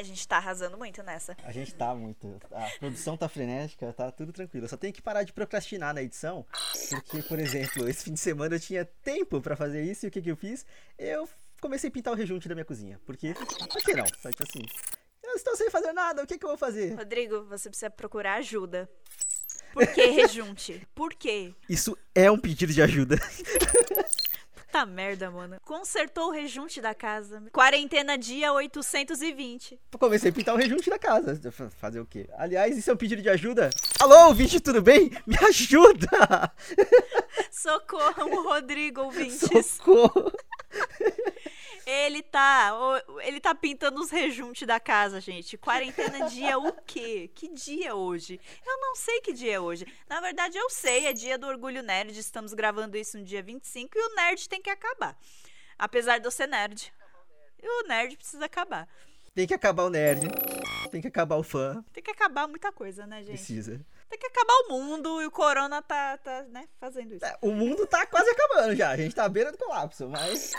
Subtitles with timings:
[0.00, 1.36] Ai, a gente tá arrasando muito nessa.
[1.44, 2.40] A gente tá muito.
[2.50, 4.64] A produção tá frenética, tá tudo tranquilo.
[4.64, 6.46] Eu só tenho que parar de procrastinar na edição,
[6.88, 10.10] porque, por exemplo, esse fim de semana eu tinha tempo pra fazer isso e o
[10.10, 10.64] que que eu fiz?
[10.98, 11.28] Eu
[11.60, 12.98] comecei a pintar o rejunte da minha cozinha.
[13.04, 14.06] Porque, por que não?
[14.06, 14.64] Só que assim,
[15.22, 16.94] eu estou sem fazer nada, o que que eu vou fazer?
[16.94, 18.88] Rodrigo, você precisa procurar ajuda.
[19.74, 20.88] Por que rejunte?
[20.94, 21.54] Por quê?
[21.68, 23.16] Isso é um pedido de ajuda.
[24.70, 25.56] Puta merda, mano.
[25.64, 27.42] Consertou o rejunte da casa.
[27.50, 29.80] Quarentena dia 820.
[29.92, 31.40] Eu comecei a pintar o rejunte da casa.
[31.70, 32.28] Fazer o quê?
[32.36, 33.68] Aliás, isso é um pedido de ajuda?
[33.98, 35.10] Alô, ouvinte, tudo bem?
[35.26, 36.52] Me ajuda!
[37.50, 39.66] Socorro, Rodrigo, ouvintes.
[39.66, 40.32] Socorro!
[41.90, 42.72] Ele tá,
[43.22, 45.58] ele tá pintando os rejuntes da casa, gente.
[45.58, 47.28] Quarentena dia o quê?
[47.34, 48.40] Que dia é hoje?
[48.64, 49.84] Eu não sei que dia é hoje.
[50.08, 52.16] Na verdade, eu sei, é dia do Orgulho Nerd.
[52.16, 55.18] Estamos gravando isso no dia 25 e o nerd tem que acabar.
[55.76, 56.92] Apesar de eu ser nerd.
[57.60, 58.88] E o nerd precisa acabar.
[59.34, 60.28] Tem que acabar o nerd.
[60.92, 61.84] Tem que acabar o fã.
[61.92, 63.30] Tem que acabar muita coisa, né, gente?
[63.30, 63.84] Precisa.
[64.08, 67.24] Tem que acabar o mundo e o corona tá, tá né, fazendo isso.
[67.24, 68.90] É, O mundo tá quase acabando já.
[68.90, 70.52] A gente tá à beira do colapso, mas.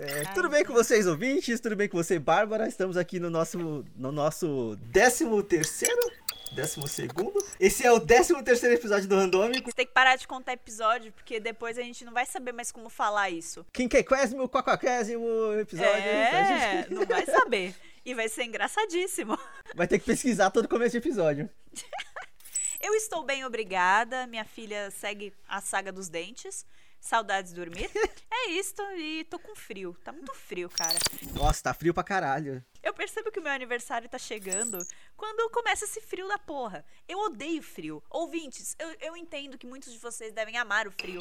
[0.00, 1.60] É, tudo bem com vocês, ouvintes?
[1.60, 2.66] Tudo bem com você, Bárbara?
[2.66, 3.84] Estamos aqui no nosso.
[3.96, 6.12] No nosso 13 terceiro?
[6.52, 7.44] Décimo segundo?
[7.58, 9.68] Esse é o 13 terceiro episódio do Randômico.
[9.68, 12.70] Você tem que parar de contar episódio, porque depois a gente não vai saber mais
[12.70, 13.66] como falar isso.
[13.72, 15.92] Quinquésimo, quaquaquésimo episódio.
[15.92, 17.74] A gente É, não vai saber.
[18.04, 19.36] E vai ser engraçadíssimo.
[19.74, 21.50] vai ter que pesquisar todo começo de episódio.
[22.80, 24.26] Eu estou bem, obrigada.
[24.26, 26.66] Minha filha segue a saga dos dentes.
[27.04, 27.90] Saudades de dormir.
[28.32, 29.96] É isso, e tô com frio.
[30.02, 30.98] Tá muito frio, cara.
[31.34, 32.64] Nossa, tá frio pra caralho.
[32.82, 34.78] Eu percebo que o meu aniversário tá chegando
[35.16, 36.84] quando começa esse frio da porra.
[37.06, 38.02] Eu odeio frio.
[38.08, 41.20] Ouvintes, eu, eu entendo que muitos de vocês devem amar o frio.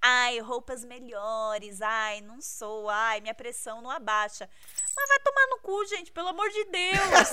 [0.00, 1.80] Ai, roupas melhores.
[1.80, 2.88] Ai, não sou.
[2.90, 4.48] Ai, minha pressão não abaixa.
[4.94, 7.30] Mas vai tomar no cu, gente, pelo amor de Deus.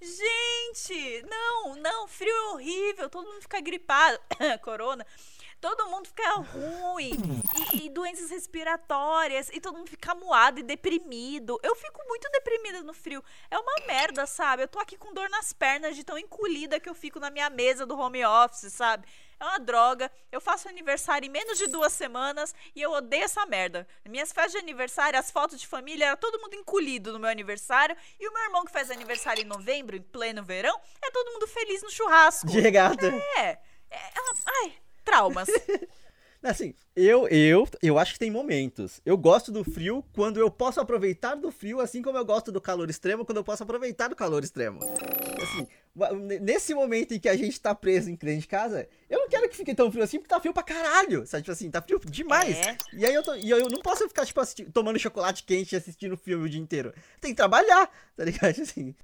[0.00, 3.08] gente, não, não, frio é horrível.
[3.08, 4.20] Todo mundo fica gripado.
[4.62, 5.06] Corona.
[5.60, 7.42] Todo mundo fica ruim.
[7.74, 9.50] E, e doenças respiratórias.
[9.52, 11.58] E todo mundo fica moado e deprimido.
[11.62, 13.22] Eu fico muito deprimida no frio.
[13.50, 14.62] É uma merda, sabe?
[14.62, 17.50] Eu tô aqui com dor nas pernas de tão encolhida que eu fico na minha
[17.50, 19.06] mesa do home office, sabe?
[19.38, 20.10] É uma droga.
[20.32, 23.86] Eu faço aniversário em menos de duas semanas e eu odeio essa merda.
[24.08, 27.96] Minhas festas de aniversário, as fotos de família, era todo mundo encolhido no meu aniversário.
[28.18, 31.46] E o meu irmão que faz aniversário em novembro, em pleno verão, é todo mundo
[31.46, 32.46] feliz no churrasco.
[32.46, 33.06] De regata.
[33.36, 33.58] É.
[33.90, 34.74] é ela- ai,
[35.10, 35.48] traumas.
[36.42, 39.02] Assim, eu, eu, eu acho que tem momentos.
[39.04, 42.62] Eu gosto do frio quando eu posso aproveitar do frio, assim como eu gosto do
[42.62, 44.80] calor extremo quando eu posso aproveitar do calor extremo.
[45.42, 45.68] Assim,
[46.40, 49.50] nesse momento em que a gente tá preso em dentro de casa, eu não quero
[49.50, 51.26] que fique tão frio assim, porque tá frio pra caralho.
[51.26, 52.56] Sabe, tipo assim, tá frio demais.
[52.56, 52.78] É.
[52.94, 54.40] E aí eu, tô, e eu não posso ficar, tipo,
[54.72, 56.94] tomando chocolate quente e assistindo filme o dia inteiro.
[57.20, 58.56] Tem que trabalhar, tá ligado?
[58.62, 58.94] Assim,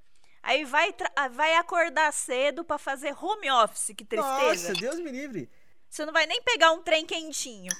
[0.46, 4.70] Aí vai, ah, vai acordar cedo pra fazer home office, que tristeza.
[4.70, 5.50] nossa, Deus me livre.
[5.90, 7.72] Você não vai nem pegar um trem quentinho.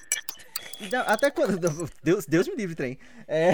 [0.93, 1.59] Não, até quando.
[2.03, 2.99] Deus, Deus me livre, trem.
[3.27, 3.53] É,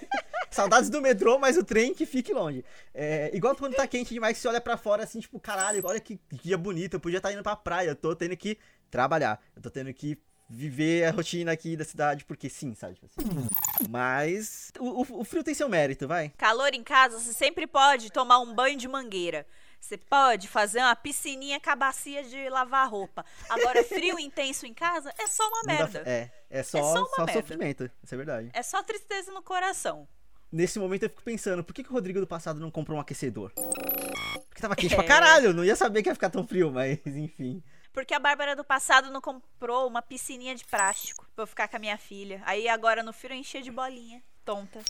[0.50, 2.64] Saudades do metrô, mas o trem que fique longe.
[2.94, 6.00] É, igual quando tá quente demais, que você olha pra fora assim, tipo, caralho, olha
[6.00, 8.58] que dia bonito, eu podia estar indo pra praia, eu tô tendo que
[8.90, 12.94] trabalhar, eu tô tendo que viver a rotina aqui da cidade, porque sim, sabe?
[12.94, 13.48] Tipo assim.
[13.88, 16.30] Mas o, o- o frio tem seu mérito, vai.
[16.38, 19.46] Calor em casa, você sempre pode tomar um banho de mangueira.
[19.80, 23.24] Você pode fazer uma piscininha com a bacia de lavar roupa.
[23.48, 26.02] Agora, frio intenso em casa é só uma Não dá- merda.
[26.06, 27.40] é, é só, só uma só merda.
[27.40, 28.50] sofrimento, isso é verdade.
[28.52, 30.06] É só tristeza no coração.
[30.50, 33.00] Nesse momento eu fico pensando, por que, que o Rodrigo do passado não comprou um
[33.00, 33.52] aquecedor?
[33.54, 34.96] Porque tava quente É.
[34.96, 37.62] pra caralho, não ia saber que ia ficar tão frio, mas enfim.
[37.92, 41.76] Porque a Bárbara do passado não comprou uma piscininha de plástico pra eu ficar com
[41.76, 42.42] a minha filha.
[42.44, 44.22] Aí agora no frio eu encher de bolinha.
[44.44, 44.80] Tonta.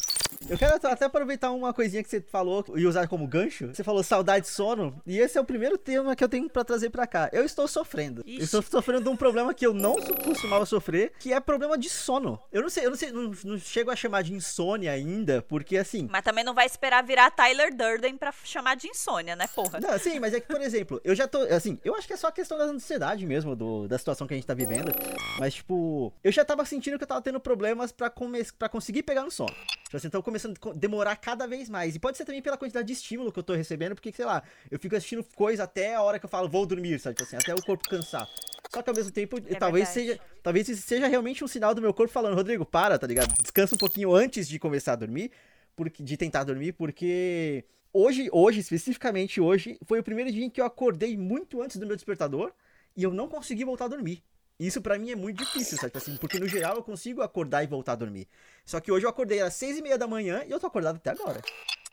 [0.49, 3.69] Eu quero at- até aproveitar uma coisinha que você falou e usar como gancho.
[3.69, 6.65] Você falou saudade de sono, e esse é o primeiro tema que eu tenho pra
[6.65, 7.29] trazer pra cá.
[7.33, 8.23] Eu estou sofrendo.
[8.27, 8.39] Ixi.
[8.39, 9.95] Eu estou sofrendo de um problema que eu não
[10.25, 12.41] costumava sofrer, que é problema de sono.
[12.53, 15.77] Eu não sei, eu não sei, não, não chego a chamar de insônia ainda, porque
[15.77, 19.81] assim, Mas também não vai esperar virar Tyler Durden pra chamar de insônia, né, porra?
[19.81, 21.39] Não, sim, mas é que, por exemplo, eu já tô.
[21.43, 24.37] Assim, eu acho que é só questão da ansiedade mesmo, do, da situação que a
[24.37, 24.93] gente tá vivendo.
[25.39, 29.03] Mas, tipo, eu já tava sentindo que eu tava tendo problemas pra, come pra conseguir
[29.03, 29.55] pegar no sono.
[29.85, 31.95] Tipo assim, então começando a demorar cada vez mais.
[31.95, 34.43] E pode ser também pela quantidade de estímulo que eu tô recebendo, porque, sei lá,
[34.71, 37.17] eu fico assistindo coisa até a hora que eu falo, vou dormir, sabe?
[37.17, 38.29] Tipo assim, até o corpo cansar.
[38.73, 40.09] Só que ao mesmo tempo, talvez verdade.
[40.09, 40.21] seja.
[40.43, 43.33] Talvez isso seja realmente um sinal do meu corpo falando, Rodrigo, para, tá ligado?
[43.41, 45.31] Descansa um pouquinho antes de começar a dormir.
[45.77, 50.61] Porque, de tentar dormir, porque hoje, hoje, especificamente hoje, foi o primeiro dia em que
[50.61, 52.53] eu acordei muito antes do meu despertador
[52.97, 54.21] e eu não consegui voltar a dormir.
[54.59, 55.93] Isso pra mim é muito difícil, sabe?
[55.97, 58.29] Assim, porque no geral eu consigo acordar e voltar a dormir.
[58.65, 60.97] Só que hoje eu acordei às seis e meia da manhã e eu tô acordado
[60.97, 61.41] até agora.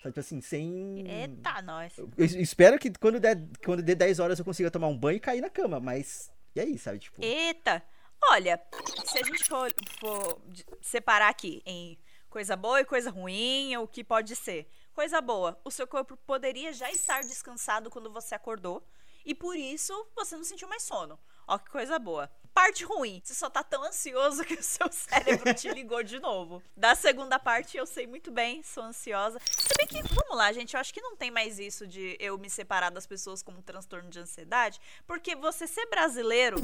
[0.06, 1.08] Sabe, tipo assim, sem.
[1.08, 1.98] Eita, nós.
[1.98, 5.20] Eu espero que quando der, quando der 10 horas eu consiga tomar um banho e
[5.20, 6.32] cair na cama, mas.
[6.56, 7.00] E aí, sabe?
[7.00, 7.24] Tipo.
[7.24, 7.84] Eita.
[8.30, 8.60] Olha,
[9.06, 10.42] se a gente for, for
[10.82, 11.98] separar aqui em
[12.30, 14.68] coisa boa e coisa ruim, o que pode ser?
[14.94, 18.84] Coisa boa, o seu corpo poderia já estar descansado quando você acordou
[19.26, 21.20] e por isso você não sentiu mais sono.
[21.48, 22.30] Ó, que coisa boa.
[22.54, 26.64] Parte ruim, você só tá tão ansioso que o seu cérebro te ligou de novo.
[26.76, 29.40] Da segunda parte, eu sei muito bem, sou ansiosa.
[29.46, 32.38] Se bem que, vamos lá, gente, eu acho que não tem mais isso de eu
[32.38, 36.56] me separar das pessoas como um transtorno de ansiedade, porque você ser brasileiro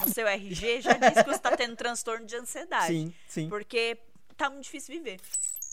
[0.00, 2.86] no seu RG já diz que você tá tendo transtorno de ansiedade.
[2.86, 3.48] Sim, sim.
[3.50, 3.98] Porque
[4.38, 5.20] tá muito difícil viver.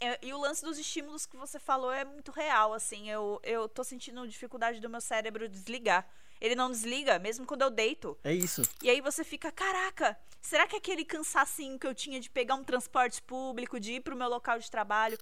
[0.02, 3.08] É, E o lance dos estímulos que você falou é muito real, assim.
[3.08, 6.06] Eu, eu tô sentindo dificuldade do meu cérebro desligar.
[6.42, 8.18] Ele não desliga, mesmo quando eu deito.
[8.24, 8.62] É isso.
[8.82, 12.64] E aí você fica, caraca, será que aquele cansacinho que eu tinha de pegar um
[12.64, 15.16] transporte público, de ir pro meu local de trabalho,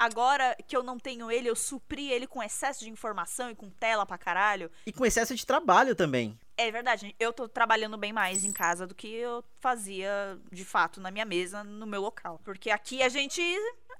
[0.00, 3.70] agora que eu não tenho ele, eu supri ele com excesso de informação e com
[3.70, 4.68] tela pra caralho?
[4.84, 6.36] E com excesso de trabalho também.
[6.56, 11.00] É verdade, eu tô trabalhando bem mais em casa do que eu fazia de fato
[11.00, 12.40] na minha mesa, no meu local.
[12.44, 13.42] Porque aqui a gente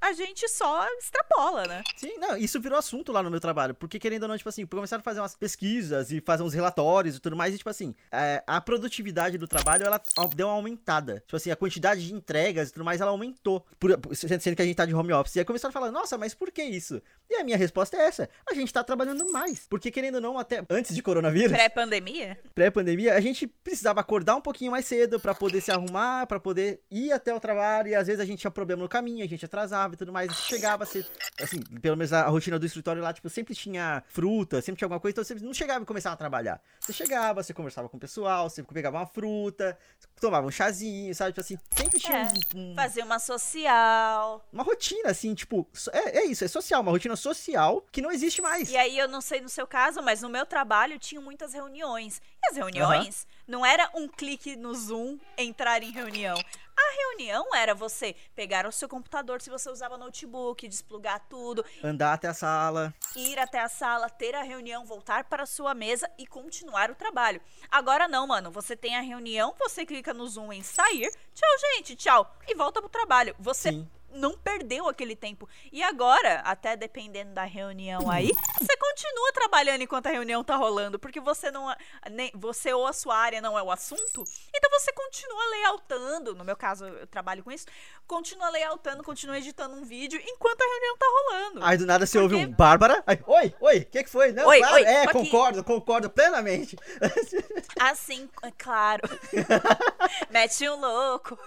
[0.00, 1.82] a gente só extrapola, né?
[1.96, 3.74] Sim, não, isso virou assunto lá no meu trabalho.
[3.74, 7.16] Porque, querendo ou não, tipo assim, começaram a fazer umas pesquisas e fazer uns relatórios
[7.16, 7.54] e tudo mais.
[7.54, 10.00] E, tipo assim, é, a produtividade do trabalho, ela
[10.34, 11.20] deu uma aumentada.
[11.20, 13.66] Tipo assim, a quantidade de entregas e tudo mais, ela aumentou.
[13.78, 15.36] Por, sendo que a gente tá de home office.
[15.36, 17.00] E aí começaram a falar, nossa, mas por que isso?
[17.28, 18.28] E a minha resposta é essa.
[18.48, 19.66] A gente tá trabalhando mais.
[19.68, 22.38] Porque, querendo ou não, até antes de coronavírus, Pré-pandemia?
[22.54, 26.80] pré-pandemia, a gente precisava acordar um pouquinho mais cedo pra poder se arrumar, pra poder
[26.90, 27.88] ir até o trabalho.
[27.88, 30.30] E às vezes a gente tinha problema no caminho, a gente atrasava e tudo mais.
[30.30, 31.06] E chegava ser,
[31.40, 35.00] assim, pelo menos a, rotina do escritório lá, tipo, sempre tinha fruta, sempre tinha alguma
[35.00, 36.60] coisa, então você não chegava e começava a trabalhar.
[36.80, 39.78] Você chegava, você conversava com o pessoal, você pegava uma fruta,
[40.20, 41.30] tomava um chazinho, sabe?
[41.32, 44.44] Tipo assim, sempre tinha É, um- um- Fazer uma social.
[44.52, 48.40] uma rotina, assim, tipo, é, é isso, é social, uma rotina social que não existe
[48.42, 48.70] mais.
[48.70, 52.20] E aí eu não sei no seu caso, mas no meu trabalho tinha muitas reuniões.
[52.42, 56.36] E as reuniões não era um clique no Zoom, entrar em reunião.
[56.76, 62.14] A reunião era você pegar o seu computador, se você usava notebook, desplugar tudo, Andar
[62.14, 62.94] até a sala.
[63.14, 66.94] ir até a sala, ter a reunião, voltar para a sua mesa e continuar o
[66.94, 67.40] trabalho.
[67.70, 68.50] Agora não, mano.
[68.50, 72.80] Você tem a reunião, você clica no Zoom em sair, tchau, gente, tchau, e volta
[72.80, 73.34] pro trabalho.
[73.38, 73.88] Você Sim.
[74.14, 75.48] Não perdeu aquele tempo.
[75.72, 80.98] E agora, até dependendo da reunião aí, você continua trabalhando enquanto a reunião tá rolando,
[80.98, 81.76] porque você não é-
[82.10, 84.24] nem você ou a sua área não é o assunto,
[84.54, 87.66] então você continua layoutando, no meu caso eu trabalho com isso,
[88.06, 91.64] continua layoutando, continua editando um vídeo enquanto a reunião tá rolando.
[91.64, 93.02] Aí do nada você Porque- ouve um Bárbara.
[93.06, 94.32] Aí, oi, oi, o que, que foi?
[94.32, 95.30] Não, Oi, claro, oi, é, tô aqui.
[95.30, 96.76] concordo, concordo plenamente.
[97.80, 99.02] Assim, é claro.
[100.30, 101.38] Mete um louco.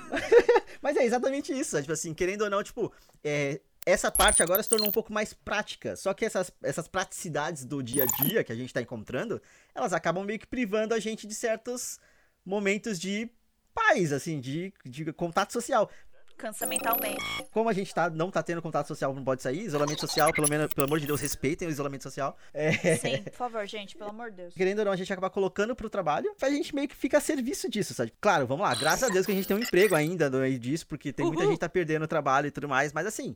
[0.81, 2.91] Mas é exatamente isso, tipo assim, querendo ou não, tipo,
[3.23, 5.95] é, essa parte agora se tornou um pouco mais prática.
[5.95, 9.41] Só que essas, essas praticidades do dia a dia que a gente tá encontrando,
[9.73, 11.99] elas acabam meio que privando a gente de certos
[12.45, 13.29] momentos de
[13.73, 15.89] paz, assim, de, de contato social.
[16.37, 17.23] Cansa mentalmente.
[17.51, 20.47] Como a gente tá, não tá tendo contato social, não pode sair, isolamento social, pelo
[20.47, 22.37] menos, pelo amor de Deus, respeitem o isolamento social.
[22.53, 24.53] É, Sim, por favor, gente, pelo amor de Deus.
[24.53, 27.21] querendo ou não, a gente acaba colocando pro trabalho, a gente meio que fica a
[27.21, 28.13] serviço disso, sabe?
[28.21, 30.59] Claro, vamos lá, graças a Deus que a gente tem um emprego ainda no meio
[30.59, 31.49] disso, porque tem muita Uhul.
[31.51, 33.35] gente que tá perdendo o trabalho e tudo mais, mas assim,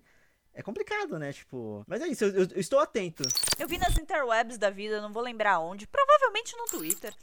[0.53, 1.33] é complicado, né?
[1.33, 3.23] Tipo, mas é isso, eu, eu- eu estou atento.
[3.57, 7.13] Eu vi nas interwebs da vida, não vou lembrar onde, provavelmente no Twitter,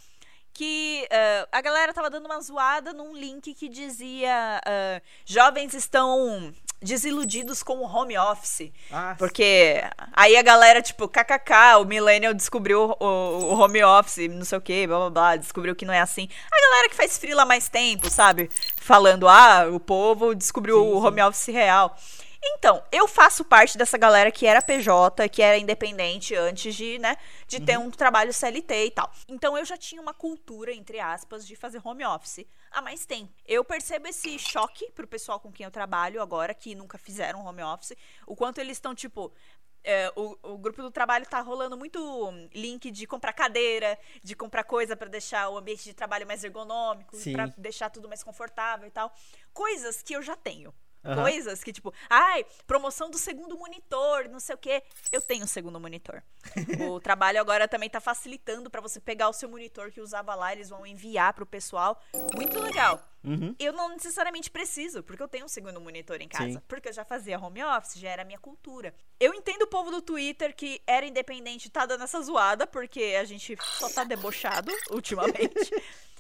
[0.53, 6.53] que eh, a galera tava dando uma zoada num link que dizia eh, jovens estão
[6.81, 8.71] desiludidos com o home office.
[8.91, 14.45] Ah, Porque aí a galera, tipo, kkk, o millennial descobriu o, o home office, não
[14.45, 16.29] sei o que, blá blá blá, descobriu que não é assim.
[16.51, 18.49] A galera que faz frila mais tempo, sabe?
[18.77, 21.07] Falando, ah, o povo descobriu Sim, o sim.
[21.07, 21.97] home office real.
[22.43, 27.17] Então, eu faço parte dessa galera que era PJ, que era independente antes de, né,
[27.47, 29.11] de ter um trabalho CLT e tal.
[29.27, 33.33] Então, eu já tinha uma cultura, entre aspas, de fazer home office há mais tempo.
[33.47, 37.63] Eu percebo esse choque pro pessoal com quem eu trabalho agora, que nunca fizeram home
[37.63, 39.33] office, o quanto eles estão, tipo,
[39.83, 44.63] é, o, o grupo do trabalho tá rolando muito link de comprar cadeira, de comprar
[44.65, 48.91] coisa pra deixar o ambiente de trabalho mais ergonômico, pra deixar tudo mais confortável e
[48.91, 49.13] tal.
[49.53, 50.73] Coisas que eu já tenho.
[51.05, 51.23] Aham.
[51.23, 54.83] Coisas que, tipo, ai, promoção do segundo monitor, não sei o quê.
[55.13, 56.23] Eu tenho um segundo monitor.
[56.91, 60.53] o trabalho agora também tá facilitando pra você pegar o seu monitor que usava lá,
[60.53, 62.01] eles vão enviar pro pessoal.
[62.35, 63.03] Muito legal.
[63.25, 63.55] Uhum.
[63.59, 66.53] Eu não necessariamente preciso, porque eu tenho um segundo monitor em casa.
[66.53, 66.63] Sim.
[66.69, 68.95] Porque eu já fazia home office, já era a minha cultura.
[69.19, 73.25] Eu entendo o povo do Twitter que era independente tá dando essa zoada, porque a
[73.25, 75.71] gente só tá debochado ultimamente.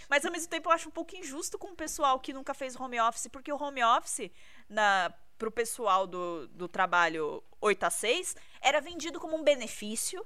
[0.08, 2.78] Mas ao mesmo tempo eu acho um pouco injusto com o pessoal que nunca fez
[2.78, 4.30] home office, porque o home office,
[4.68, 10.24] na pro pessoal do, do trabalho 8 a 6 era vendido como um benefício.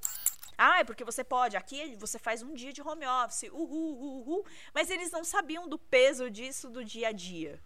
[0.57, 1.57] Ah, é porque você pode.
[1.57, 3.51] Aqui você faz um dia de home office.
[3.53, 4.47] Uhul, uhul, uhul.
[4.75, 7.63] Mas eles não sabiam do peso disso do dia a dia.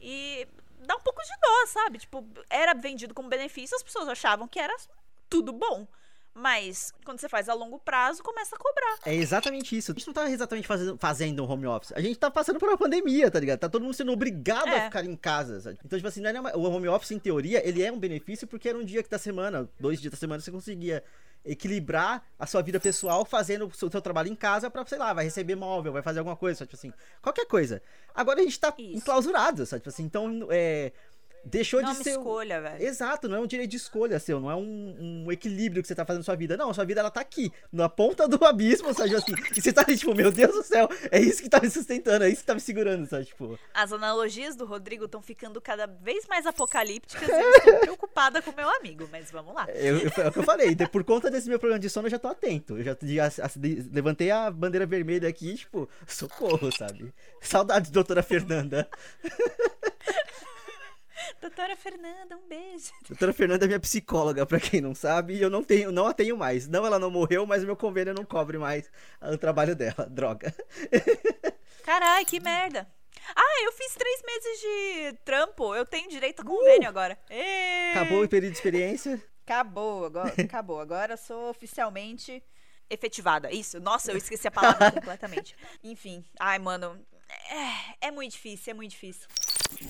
[0.00, 0.46] E
[0.80, 1.98] dá um pouco de dó, sabe?
[1.98, 4.74] Tipo, era vendido como benefício, as pessoas achavam que era
[5.28, 5.86] tudo bom.
[6.38, 8.98] Mas quando você faz a longo prazo, começa a cobrar.
[9.04, 9.90] É exatamente isso.
[9.90, 11.92] A gente não tá exatamente fazendo, fazendo um home office.
[11.96, 13.58] A gente tá passando por uma pandemia, tá ligado?
[13.58, 14.78] Tá todo mundo sendo obrigado É.
[14.78, 15.78] a ficar em casa, sabe?
[15.84, 18.46] Então, tipo assim, não é uma- o home office, em teoria, ele é um benefício
[18.46, 21.02] porque era um dia da semana, dois dias da semana, você conseguia
[21.44, 25.12] equilibrar a sua vida pessoal fazendo o seu, seu trabalho em casa pra, sei lá,
[25.12, 26.70] vai receber móvel, vai fazer alguma coisa, sabe?
[26.70, 26.92] Tipo assim,
[27.22, 27.82] qualquer coisa.
[28.14, 28.96] Agora a gente tá Isso.
[28.98, 29.80] enclausurado, sabe?
[29.80, 30.92] Tipo assim, então, é...
[31.44, 32.10] Deixou Não é de uma ser.
[32.10, 32.82] escolha, velho.
[32.84, 35.94] Exato, não é um direito de escolha seu, não é um, um equilíbrio que você
[35.94, 36.56] tá fazendo na sua vida.
[36.56, 39.14] Não, a sua vida ela tá aqui, na ponta do abismo, sabe?
[39.14, 41.70] Assim, e você tá ali, tipo, meu Deus do céu, é isso que tá me
[41.70, 43.24] sustentando, é isso que tá me segurando, sabe?
[43.26, 48.42] Tipo, As analogias do Rodrigo estão ficando cada vez mais apocalípticas e eu estou preocupada
[48.42, 49.66] com meu amigo, mas vamos lá.
[49.74, 52.10] eu, eu- é o que eu falei, por conta desse meu problema de sono, eu
[52.10, 52.76] já tô atento.
[52.78, 53.50] Eu já já- já-
[53.92, 57.12] levantei a bandeira vermelha aqui, tipo, socorro, sabe?
[57.40, 58.88] Saudades, doutora Fernanda.
[61.58, 62.92] Doutora Fernanda, um beijo.
[63.08, 66.14] Doutora Fernanda é minha psicóloga, pra quem não sabe, e eu não tenho, não a
[66.14, 66.68] tenho mais.
[66.68, 68.88] Não, ela não morreu, mas o meu convênio não cobre mais
[69.20, 70.06] o trabalho dela.
[70.08, 70.54] Droga.
[71.82, 72.88] Carai, que merda.
[73.34, 75.74] Ah, eu fiz três meses de trampo.
[75.74, 77.18] Eu tenho direito a convênio agora.
[77.28, 77.90] Ê!
[77.90, 79.20] Acabou o período de experiência.
[79.44, 80.78] Acabou, agora, acabou.
[80.78, 82.40] Agora eu sou oficialmente
[82.88, 83.50] efetivada.
[83.50, 83.80] Isso.
[83.80, 85.56] Nossa, eu esqueci a palavra completamente.
[85.82, 86.24] Enfim.
[86.38, 87.04] Ai, mano.
[88.00, 89.26] É, é muito difícil, é muito difícil.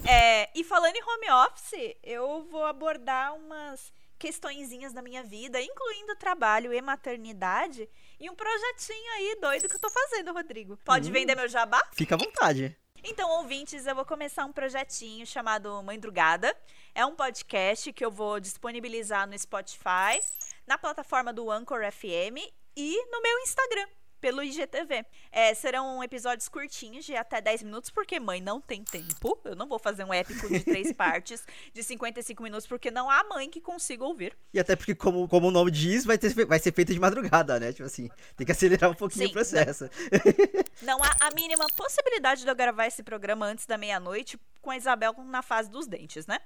[0.08, 6.16] É, e falando em home office, eu vou abordar umas questõezinhas da minha vida, incluindo
[6.16, 10.76] trabalho e maternidade, e um projetinho aí doido que eu tô fazendo, Rodrigo.
[10.78, 11.12] Pode Hum.
[11.12, 11.80] vender meu jabá?
[11.92, 12.76] Fica à vontade.
[13.04, 16.52] Então, ouvintes, eu vou começar um projetinho chamado Mãe Drugada.
[16.92, 20.18] É um podcast que eu vou disponibilizar no Spotify,
[20.66, 22.38] na plataforma do Anchor FM
[22.76, 23.86] e no meu Instagram,
[24.20, 25.04] pelo IGTV.
[25.30, 29.38] É, serão episódios curtinhos, de até 10 minutos, porque mãe não tem tempo.
[29.44, 33.24] Eu não vou fazer um épico de três partes de 55 minutos, porque não há
[33.24, 34.36] mãe que consiga ouvir.
[34.52, 37.58] E até porque, como, como o nome diz, vai, ter, vai ser feito de madrugada,
[37.58, 37.72] né?
[37.72, 39.88] Tipo assim, tem que acelerar um pouquinho Sim, o processo.
[40.82, 44.76] Não há a mínima possibilidade de eu gravar esse programa antes da meia-noite com a
[44.76, 46.38] Isabel na fase dos dentes, né?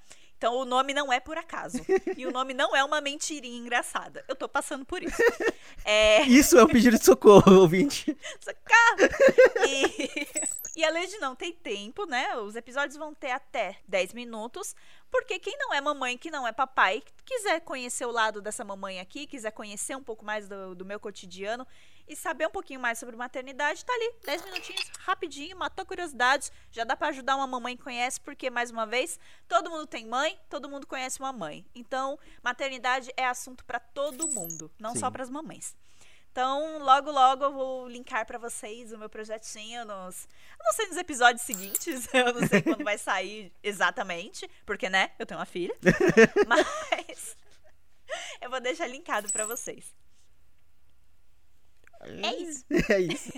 [0.42, 1.78] Então o nome não é por acaso.
[2.18, 4.24] E o nome não é uma mentirinha engraçada.
[4.26, 5.22] Eu tô passando por isso.
[5.84, 6.22] É.
[6.22, 8.16] Isso é um pedido de socorro, ouvinte.
[8.40, 9.10] Socorro!
[9.66, 10.28] E,
[10.76, 12.36] e além de não ter tempo, né?
[12.36, 14.76] Os episódios vão ter até 10 minutos.
[15.10, 19.00] Porque quem não é mamãe, que não é papai, quiser conhecer o lado dessa mamãe
[19.00, 21.66] aqui, quiser conhecer um pouco mais do, do meu cotidiano
[22.12, 26.52] e saber um pouquinho mais sobre maternidade, tá ali, 10 minutinhos, rapidinho, matou curiosidades.
[26.70, 30.06] Já dá pra ajudar uma mamãe que conhece, porque, mais uma vez, todo mundo tem
[30.06, 31.64] mãe, todo mundo conhece uma mãe.
[31.74, 35.12] Então, maternidade é assunto pra todo mundo, não só Sim.
[35.12, 35.74] pras mamães.
[36.30, 40.26] Então, logo, logo eu vou linkar pra vocês o meu projetinho nos.
[40.58, 45.12] Eu não sei nos episódios seguintes, eu não sei quando vai sair exatamente, porque, né,
[45.18, 45.74] eu tenho uma filha.
[46.48, 47.36] Mas
[48.40, 49.94] eu vou deixar linkado pra vocês.
[52.04, 52.64] É isso.
[52.92, 53.32] É isso.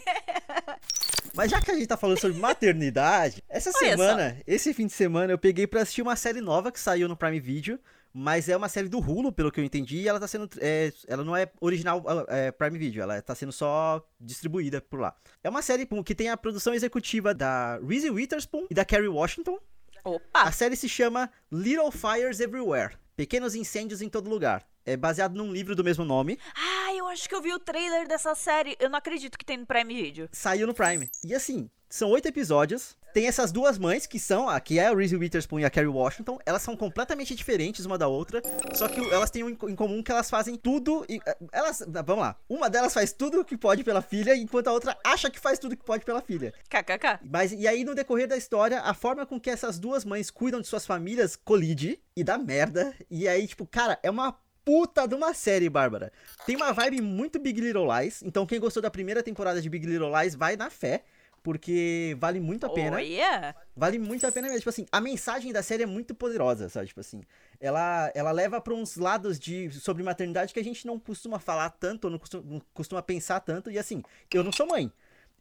[1.34, 4.92] Mas já que a gente tá falando sobre maternidade, essa Olha semana, esse fim de
[4.92, 7.78] semana, eu peguei pra assistir uma série nova que saiu no Prime Video,
[8.12, 10.48] mas é uma série do Hulu, pelo que eu entendi, e ela tá sendo.
[10.60, 15.16] é, ela não é original é, Prime Video, ela tá sendo só distribuída por lá.
[15.42, 19.58] É uma série que tem a produção executiva da Reese Witherspoon e da Kerry Washington.
[20.04, 20.52] A Opa!
[20.52, 24.66] série se chama Little Fires Everywhere Pequenos Incêndios em Todo Lugar.
[24.86, 26.38] É baseado num livro do mesmo nome.
[26.54, 28.76] Ah, eu acho que eu vi o trailer dessa série.
[28.78, 30.28] Eu não acredito que tem no Prime Video.
[30.32, 31.08] Saiu no Prime.
[31.24, 32.96] E assim, são oito episódios.
[33.14, 35.86] Tem essas duas mães, que são, a que é a Reese Witherspoon e a Kerry
[35.86, 36.36] Washington.
[36.44, 38.42] Elas são completamente diferentes uma da outra.
[38.74, 41.06] Só que elas têm um em comum que elas fazem tudo.
[41.08, 41.84] E, eh, elas.
[41.86, 42.36] Vamos lá.
[42.48, 45.60] Uma delas faz tudo o que pode pela filha, enquanto a outra acha que faz
[45.60, 46.52] tudo que pode pela filha.
[46.68, 47.20] KKK.
[47.22, 50.60] Mas e aí, no decorrer da história, a forma com que essas duas mães cuidam
[50.60, 52.92] de suas famílias colide e dá merda.
[53.08, 56.12] E aí, tipo, cara, é uma puta de uma série, Bárbara.
[56.46, 58.22] Tem uma vibe muito Big Little Lies.
[58.22, 61.04] Então, quem gostou da primeira temporada de Big Little Lies, vai na fé.
[61.42, 62.96] Porque vale muito a pena.
[62.96, 63.54] Olha!
[63.76, 64.60] Vale muito a pena mesmo.
[64.60, 66.86] Tipo assim, a mensagem da série é muito poderosa, sabe?
[66.86, 67.20] Tipo assim,
[67.60, 71.68] ela, ela leva pra uns lados de, sobre maternidade que a gente não costuma falar
[71.68, 73.70] tanto, ou não costuma, não costuma pensar tanto.
[73.70, 74.02] E assim,
[74.32, 74.90] eu não sou mãe.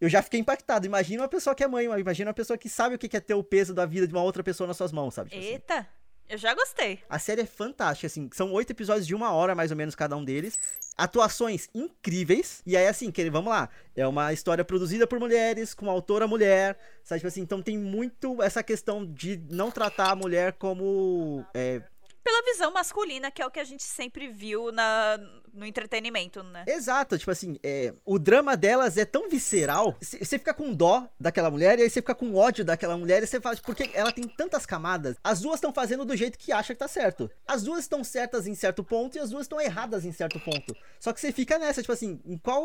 [0.02, 0.86] Eu já fiquei impactado.
[0.86, 3.36] Imagina uma pessoa que é mãe, imagina uma pessoa que sabe o que é ter
[3.36, 5.30] o peso da vida de uma outra pessoa nas suas mãos, sabe?
[5.30, 5.54] Tipo assim.
[6.30, 7.00] Eu já gostei.
[7.10, 8.30] A série é fantástica, assim.
[8.34, 10.58] São oito episódios de uma hora, mais ou menos, cada um deles.
[10.98, 12.62] Atuações incríveis.
[12.66, 13.70] E aí, assim, que, vamos lá.
[13.96, 16.78] É uma história produzida por mulheres, com autora mulher.
[17.04, 21.46] Sabe, tipo assim, então tem muito essa questão de não tratar a mulher como.
[21.54, 21.82] É,
[22.24, 25.20] Pela visão masculina, que é o que a gente sempre viu na,
[25.54, 26.64] no entretenimento, né?
[26.68, 31.52] Exato, tipo assim, é, o drama delas é tão visceral, você fica com dó daquela
[31.52, 34.12] mulher, e aí você fica com ódio daquela mulher, e você fala, tipo, porque ela
[34.12, 37.30] tem tantas camadas, as duas estão fazendo do jeito que acha que tá certo.
[37.46, 40.76] As duas estão certas em certo ponto, e as duas estão erradas em certo ponto.
[41.00, 42.64] Só que você fica nessa, tipo assim, em qual,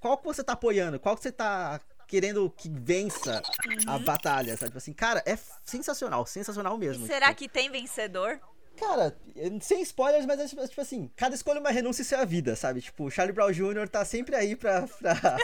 [0.00, 3.42] qual que você tá apoiando, qual que você tá querendo que vença
[3.86, 4.70] a batalha, sabe?
[4.70, 7.04] Tipo assim, cara, é sensacional, sensacional mesmo.
[7.04, 7.40] E será tipo.
[7.40, 8.40] que tem vencedor?
[8.78, 9.16] Cara,
[9.60, 12.24] sem spoilers, mas é tipo, tipo assim, cada escolha é uma renúncia e é a
[12.24, 12.80] vida, sabe?
[12.80, 13.88] Tipo, o Charlie Brown Jr.
[13.88, 15.36] tá sempre aí pra, pra,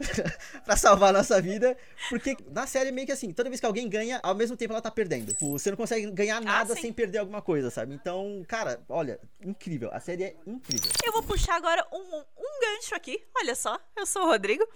[0.64, 1.76] pra salvar a nossa vida,
[2.08, 4.82] porque na série meio que assim, toda vez que alguém ganha, ao mesmo tempo ela
[4.82, 5.32] tá perdendo.
[5.32, 7.94] Tipo, você não consegue ganhar nada sem perder alguma coisa, sabe?
[7.94, 10.90] Então, cara, olha, incrível, a série é incrível.
[11.04, 14.66] Eu vou puxar agora um, um gancho aqui, olha só, eu sou o Rodrigo,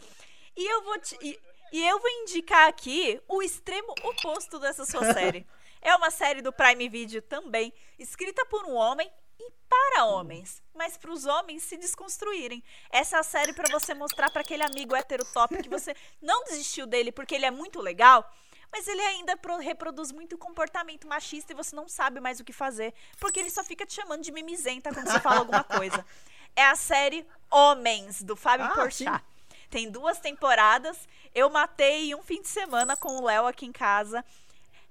[0.57, 1.17] e eu vou te...
[1.23, 1.38] E,
[1.73, 5.45] e eu vou indicar aqui o extremo oposto dessa sua série.
[5.85, 10.97] É uma série do Prime Video também, escrita por um homem e para homens, mas
[10.97, 12.64] para os homens se desconstruírem.
[12.88, 16.43] Essa é a série para você mostrar para aquele amigo hétero top que você não
[16.45, 18.26] desistiu dele porque ele é muito legal,
[18.73, 22.95] mas ele ainda reproduz muito comportamento machista e você não sabe mais o que fazer,
[23.21, 26.05] porque ele só fica te chamando de mimizenta quando você fala alguma coisa.
[26.57, 29.19] É a série Homens do Fábio ah, Porchat.
[29.19, 29.67] Sim.
[29.69, 30.97] Tem duas temporadas.
[31.35, 34.25] Eu matei um fim de semana com o Léo aqui em casa.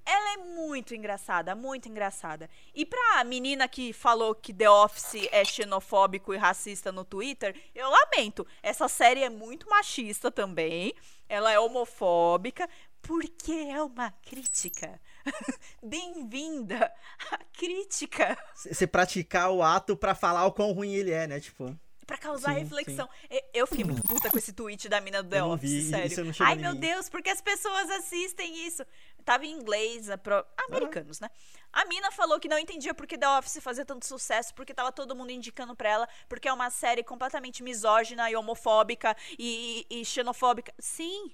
[0.06, 2.50] Ela é muito engraçada, muito engraçada.
[2.74, 7.90] E pra menina que falou que The Office é xenofóbico e racista no Twitter, eu
[7.90, 8.46] lamento.
[8.62, 10.94] Essa série é muito machista também.
[11.30, 12.70] Ela é homofóbica,
[13.02, 15.00] porque é uma crítica.
[15.82, 16.92] Bem-vinda
[17.32, 18.38] à crítica.
[18.56, 21.40] Você praticar o ato para falar o quão ruim ele é, né?
[21.40, 23.08] Tipo para causar sim, reflexão.
[23.08, 23.40] Sim.
[23.54, 26.34] Eu fiquei muito puta com esse tweet da mina do The Office, vi, sério.
[26.40, 28.86] Ai, meu Deus, porque as pessoas assistem isso?
[29.24, 30.46] Tava em inglês, pro...
[30.68, 31.30] americanos, né?
[31.72, 35.16] A mina falou que não entendia porque The Office fazia tanto sucesso, porque tava todo
[35.16, 40.74] mundo indicando pra ela, porque é uma série completamente misógina e homofóbica e, e xenofóbica.
[40.80, 41.32] Sim,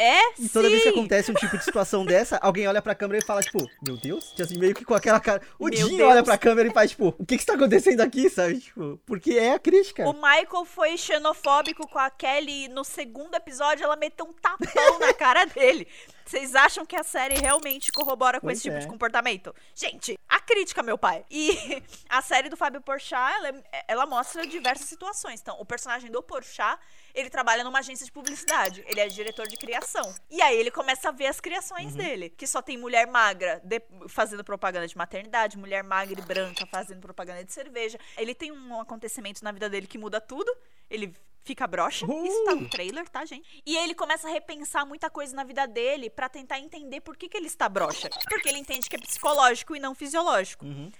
[0.00, 0.72] é, E toda sim.
[0.72, 3.70] vez que acontece um tipo de situação dessa, alguém olha pra câmera e fala, tipo,
[3.86, 4.34] meu Deus?
[4.40, 5.42] Assim, meio que com aquela cara.
[5.58, 8.30] O meu Jim olha pra câmera e faz, tipo, o que que está acontecendo aqui,
[8.30, 8.60] sabe?
[8.60, 10.08] Tipo, porque é a crítica.
[10.08, 15.12] O Michael foi xenofóbico com a Kelly no segundo episódio, ela meteu um tapão na
[15.12, 15.86] cara dele.
[16.30, 18.78] Vocês acham que a série realmente corrobora com pois esse tipo é.
[18.78, 19.52] de comportamento?
[19.74, 21.24] Gente, a crítica, meu pai.
[21.28, 25.40] E a série do Fábio Porchat, ela, ela mostra diversas situações.
[25.40, 26.78] Então, o personagem do Porchat,
[27.12, 28.84] ele trabalha numa agência de publicidade.
[28.86, 30.14] Ele é diretor de criação.
[30.30, 31.98] E aí ele começa a ver as criações uhum.
[31.98, 32.30] dele.
[32.30, 37.00] Que só tem mulher magra de, fazendo propaganda de maternidade, mulher magra e branca fazendo
[37.00, 37.98] propaganda de cerveja.
[38.16, 40.56] Ele tem um acontecimento na vida dele que muda tudo.
[40.88, 42.06] Ele fica broxa.
[42.06, 42.26] Uh!
[42.26, 43.62] Isso tá no trailer, tá, gente?
[43.64, 47.28] E ele começa a repensar muita coisa na vida dele para tentar entender por que,
[47.28, 48.08] que ele está broxa.
[48.28, 50.64] Porque ele entende que é psicológico e não fisiológico.
[50.64, 50.90] Uhum.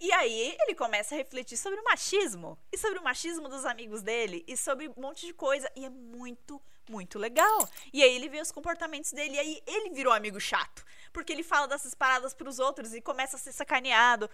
[0.00, 2.58] E aí ele começa a refletir sobre o machismo.
[2.72, 4.42] E sobre o machismo dos amigos dele.
[4.48, 5.70] E sobre um monte de coisa.
[5.76, 7.68] E é muito, muito legal.
[7.92, 9.34] E aí ele vê os comportamentos dele.
[9.34, 10.82] E aí ele virou amigo chato.
[11.12, 14.30] Porque ele fala dessas paradas pros outros e começa a ser sacaneado.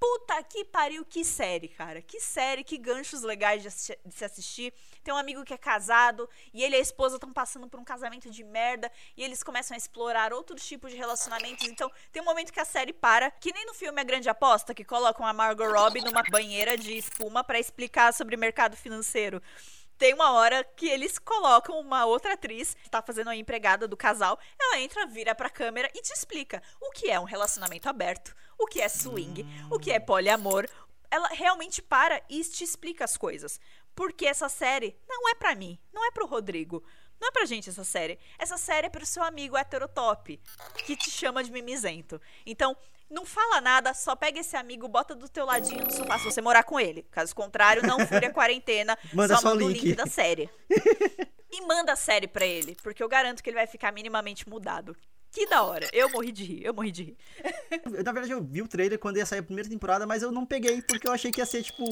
[0.00, 2.00] Puta que pariu, que série, cara.
[2.00, 4.72] Que série, que ganchos legais de, de, se assistir.
[5.02, 7.84] Tem um amigo que é casado e ele e a esposa estão passando por um
[7.84, 11.66] casamento de merda e eles começam a explorar outros tipos de relacionamentos.
[11.66, 14.72] Então, tem um momento que a série para, que nem no filme A Grande Aposta,
[14.72, 19.42] que colocam a Margot Robbie numa banheira de espuma para explicar sobre mercado financeiro
[19.98, 23.96] tem uma hora que eles colocam uma outra atriz que tá fazendo a empregada do
[23.96, 24.38] casal.
[24.58, 28.66] Ela entra, vira pra câmera e te explica o que é um relacionamento aberto, o
[28.66, 30.68] que é swing, o que é poliamor.
[31.10, 33.60] Ela realmente para e te explica as coisas.
[33.94, 36.84] Porque essa série não é para mim, não é pro Rodrigo.
[37.20, 38.18] Não é pra gente essa série.
[38.38, 40.40] Essa série é pro seu amigo heterotop,
[40.86, 42.20] que te chama de mimizento.
[42.46, 42.76] Então,
[43.10, 46.40] não fala nada, só pega esse amigo, bota do teu ladinho no sofá se você
[46.40, 47.02] morar com ele.
[47.10, 49.84] Caso contrário, não fure a quarentena, manda só, só manda o link.
[49.84, 50.48] link da série.
[51.50, 54.96] e manda a série pra ele, porque eu garanto que ele vai ficar minimamente mudado.
[55.30, 55.88] Que da hora.
[55.92, 57.16] Eu morri de rir, eu morri de rir.
[58.02, 60.46] Na verdade, eu vi o trailer quando ia sair a primeira temporada, mas eu não
[60.46, 61.84] peguei porque eu achei que ia ser, tipo,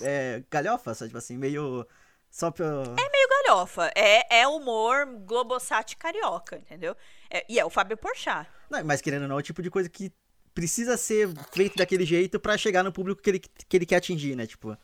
[0.00, 1.08] é, galhofa, sabe?
[1.08, 1.86] Tipo assim, meio.
[2.30, 2.66] Só pra...
[2.66, 3.90] É meio galhofa.
[3.94, 6.94] É, é humor Globosat carioca, entendeu?
[7.30, 8.46] É, e é o Fábio Porchat.
[8.68, 10.12] Não, mas querendo ou não, é o tipo de coisa que
[10.52, 14.36] precisa ser feito daquele jeito para chegar no público que ele, que ele quer atingir,
[14.36, 14.46] né?
[14.46, 14.76] Tipo.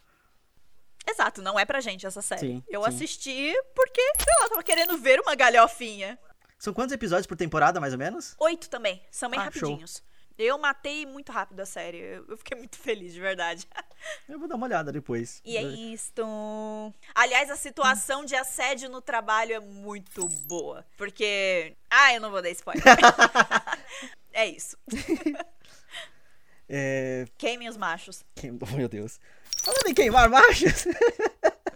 [1.09, 2.41] Exato, não é pra gente essa série.
[2.41, 2.89] Sim, eu sim.
[2.89, 6.19] assisti porque, sei lá, tava querendo ver uma galhofinha.
[6.63, 8.37] São quantos episódios por temporada, mais ou menos?
[8.39, 9.03] Oito também.
[9.11, 9.95] São bem ah, rapidinhos.
[9.95, 10.03] Show.
[10.39, 11.99] Eu matei muito rápido a série.
[12.29, 13.67] Eu fiquei muito feliz, de verdade.
[14.29, 15.43] Eu vou dar uma olhada depois.
[15.45, 16.23] E é isto.
[17.17, 20.87] Aliás, a situação de assédio no trabalho é muito boa.
[20.97, 21.77] Porque.
[21.91, 22.83] Ah, eu não vou dar spoiler.
[24.33, 24.77] é isso.
[26.75, 27.27] É...
[27.37, 28.25] Queimem os machos.
[28.35, 28.59] Queim...
[28.59, 29.21] Oh, meu Deus.
[29.63, 30.87] Falando em queimar marchas,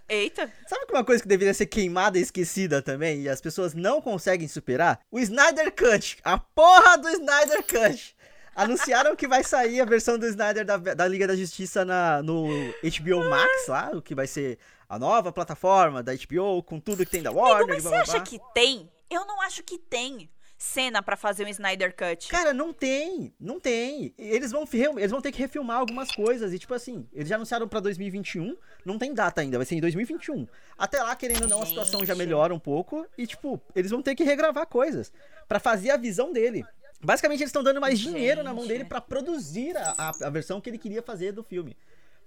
[0.08, 0.50] Eita.
[0.68, 4.00] sabe que uma coisa que deveria ser queimada e esquecida também, e as pessoas não
[4.00, 5.00] conseguem superar?
[5.10, 6.18] O Snyder Cut.
[6.22, 8.16] A porra do Snyder Cut.
[8.54, 12.46] Anunciaram que vai sair a versão do Snyder da, da Liga da Justiça na, no
[12.46, 17.10] HBO Max lá, o que vai ser a nova plataforma da HBO, com tudo que
[17.10, 17.56] tem da Warner.
[17.56, 18.22] Amigo, mas você blá, blá, acha blá.
[18.22, 18.90] que tem?
[19.10, 22.28] Eu não acho que tem cena pra fazer um Snyder Cut.
[22.28, 24.14] Cara, não tem, não tem.
[24.16, 24.64] Eles vão,
[24.96, 26.52] eles vão ter que refilmar algumas coisas.
[26.52, 28.56] E, tipo assim, eles já anunciaram pra 2021.
[28.84, 30.46] Não tem data ainda, vai ser em 2021.
[30.78, 32.18] Até lá, querendo ou não, a situação já Gente.
[32.24, 33.06] melhora um pouco.
[33.18, 35.12] E, tipo, eles vão ter que regravar coisas
[35.46, 36.64] pra fazer a visão dele.
[37.02, 38.72] Basicamente, eles estão dando mais dinheiro na mão Gente.
[38.72, 41.76] dele pra produzir a, a, a versão que ele queria fazer do filme.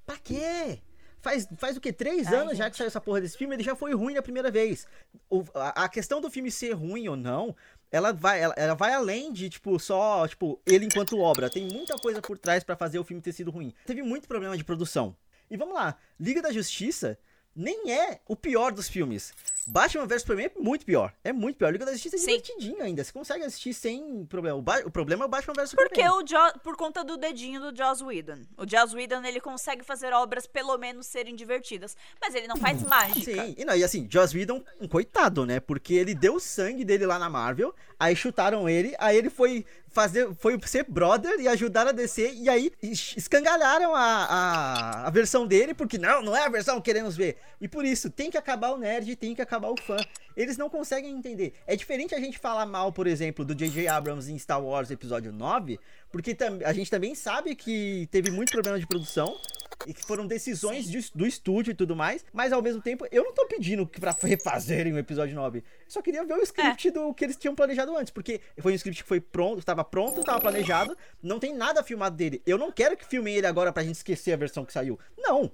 [0.06, 0.80] Pra quê?
[1.22, 1.92] Faz, faz o quê?
[1.92, 2.72] Três Ai, anos já gente.
[2.74, 4.88] que saiu essa porra desse filme, ele já foi ruim na primeira vez.
[5.30, 7.54] O- a, a questão do filme ser ruim ou não,
[7.92, 11.50] ela vai, ela, ela vai além de, tipo, só, tipo, ele enquanto obra.
[11.50, 13.74] Tem muita coisa por trás pra fazer o filme ter sido ruim.
[13.86, 15.16] Teve muito problema de produção.
[15.50, 17.18] E vamos lá, Liga da Justiça
[17.56, 19.34] nem é o pior dos filmes.
[19.72, 21.14] Batman vs Superman é muito pior.
[21.24, 21.72] É muito pior.
[21.72, 22.26] Liga da Justiça é Sim.
[22.26, 23.04] divertidinho ainda.
[23.04, 24.58] Você consegue assistir sem problema.
[24.58, 25.90] O, ba- o problema é o Batman vs Superman.
[25.90, 28.40] Porque o Jo- por conta do dedinho do Joss Whedon.
[28.58, 31.96] O Joss Whedon, ele consegue fazer obras pelo menos serem divertidas.
[32.22, 33.20] Mas ele não faz mágica.
[33.44, 35.60] Sim, e, não, e assim, Joss Whedon, um coitado, né?
[35.60, 39.66] Porque ele deu o sangue dele lá na Marvel, aí chutaram ele, aí ele foi
[39.92, 45.10] fazer, foi ser brother e ajudar a descer, e aí es- escangalharam a, a, a
[45.10, 47.38] versão dele, porque não, não é a versão que queremos ver.
[47.60, 49.98] E por isso, tem que acabar o nerd, tem que acabar o fã.
[50.38, 51.54] Eles não conseguem entender.
[51.68, 53.88] É diferente a gente falar mal, por exemplo, do J.J.
[53.88, 55.80] Abrams em Star Wars Episódio 9,
[56.12, 59.38] porque a gente também sabe que teve muito problema de produção,
[59.88, 63.24] e que foram decisões de- do estúdio e tudo mais, mas ao mesmo tempo eu
[63.24, 65.60] não tô pedindo pra refazerem o episódio 9.
[65.60, 68.76] Eu só queria ver o script do que eles tinham planejado antes, porque foi um
[68.76, 72.42] script que foi pronto, estava pronto, estava planejado, não tem nada filmado dele.
[72.46, 75.00] Eu não quero que filmem ele agora pra gente esquecer a versão que saiu.
[75.18, 75.52] Não.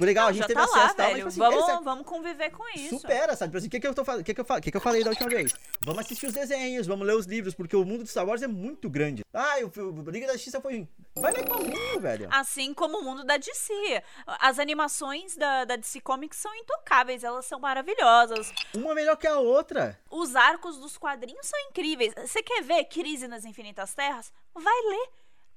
[0.00, 1.16] Legal, a gente teve tá acesso lá, tal, mas velho.
[1.16, 2.98] tipo assim, vamos, eles- vamos conviver com isso.
[3.00, 3.50] Supera, sabe?
[3.50, 4.20] Tipo assim, o que que eu tô falando?
[4.22, 5.52] O que que eu, fa- que que eu falei da última vez?
[5.82, 8.46] Vamos assistir os desenhos, vamos ler os livros, porque o mundo de Star Wars é
[8.48, 9.22] muito grande.
[9.32, 10.88] Ah, o, o Liga da Justiça foi.
[11.16, 12.28] Vai ler igualzinho, velho.
[12.30, 14.02] Assim como o mundo da DC.
[14.26, 18.52] As animações da, da DC Comics são intocáveis, elas são maravilhosas.
[18.74, 19.98] Uma melhor que a outra.
[20.10, 22.14] Os arcos dos quadrinhos são incríveis.
[22.14, 24.32] Você quer ver Crise nas Infinitas Terras?
[24.54, 25.08] Vai ler.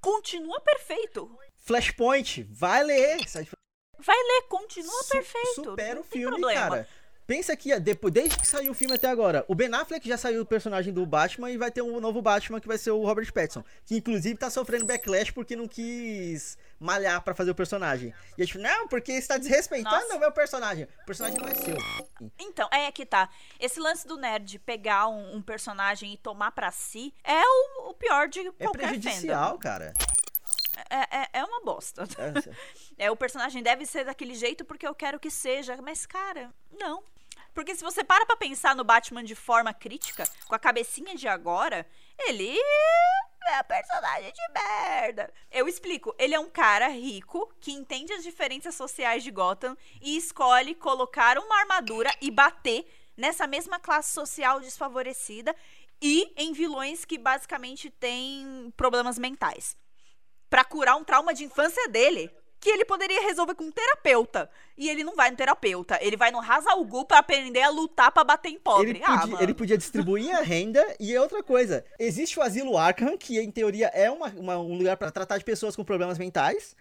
[0.02, 1.30] Continua perfeito.
[1.58, 3.18] Flashpoint, vai ler.
[4.00, 5.64] Vai ler, continua Su- perfeito.
[5.64, 6.88] Supera o filme, cara.
[7.26, 10.40] Pensa que depois, desde que saiu o filme até agora, o Ben Affleck já saiu
[10.40, 13.32] do personagem do Batman e vai ter um novo Batman que vai ser o Robert
[13.32, 18.14] Pattinson, que inclusive tá sofrendo backlash porque não quis malhar pra fazer o personagem.
[18.38, 20.16] E a gente, não, porque está desrespeitando Nossa.
[20.18, 20.86] o meu personagem.
[21.02, 21.78] O personagem não é seu.
[22.38, 23.30] Então, é que tá.
[23.60, 27.94] Esse lance do nerd pegar um, um personagem e tomar pra si é o, o
[27.94, 29.60] pior de É qualquer prejudicial, fandom.
[29.60, 29.94] cara.
[30.90, 32.04] É, é, é uma bosta.
[32.18, 32.54] É,
[33.06, 35.78] É, o personagem deve ser daquele jeito porque eu quero que seja.
[35.82, 37.04] Mas, cara, não.
[37.54, 41.28] Porque se você para pra pensar no Batman de forma crítica, com a cabecinha de
[41.28, 41.88] agora,
[42.18, 42.58] ele
[43.48, 45.34] é personagem de merda.
[45.52, 46.16] Eu explico.
[46.18, 51.38] Ele é um cara rico que entende as diferenças sociais de Gotham e escolhe colocar
[51.38, 52.86] uma armadura e bater
[53.16, 55.56] nessa mesma classe social desfavorecida
[56.02, 59.78] e em vilões que basicamente têm problemas mentais
[60.50, 62.32] pra curar um trauma de infância dele.
[62.64, 64.50] Que ele poderia resolver com um terapeuta.
[64.78, 66.00] E ele não vai no terapeuta.
[66.02, 68.92] Ele vai no Hazalgu pra aprender a lutar pra bater em pobre.
[68.92, 71.84] Ele ah, podia, ele podia distribuir a renda e é outra coisa.
[72.00, 75.44] Existe o asilo Arkham, que em teoria é uma- uma- um lugar pra tratar de
[75.44, 76.74] pessoas com problemas mentais.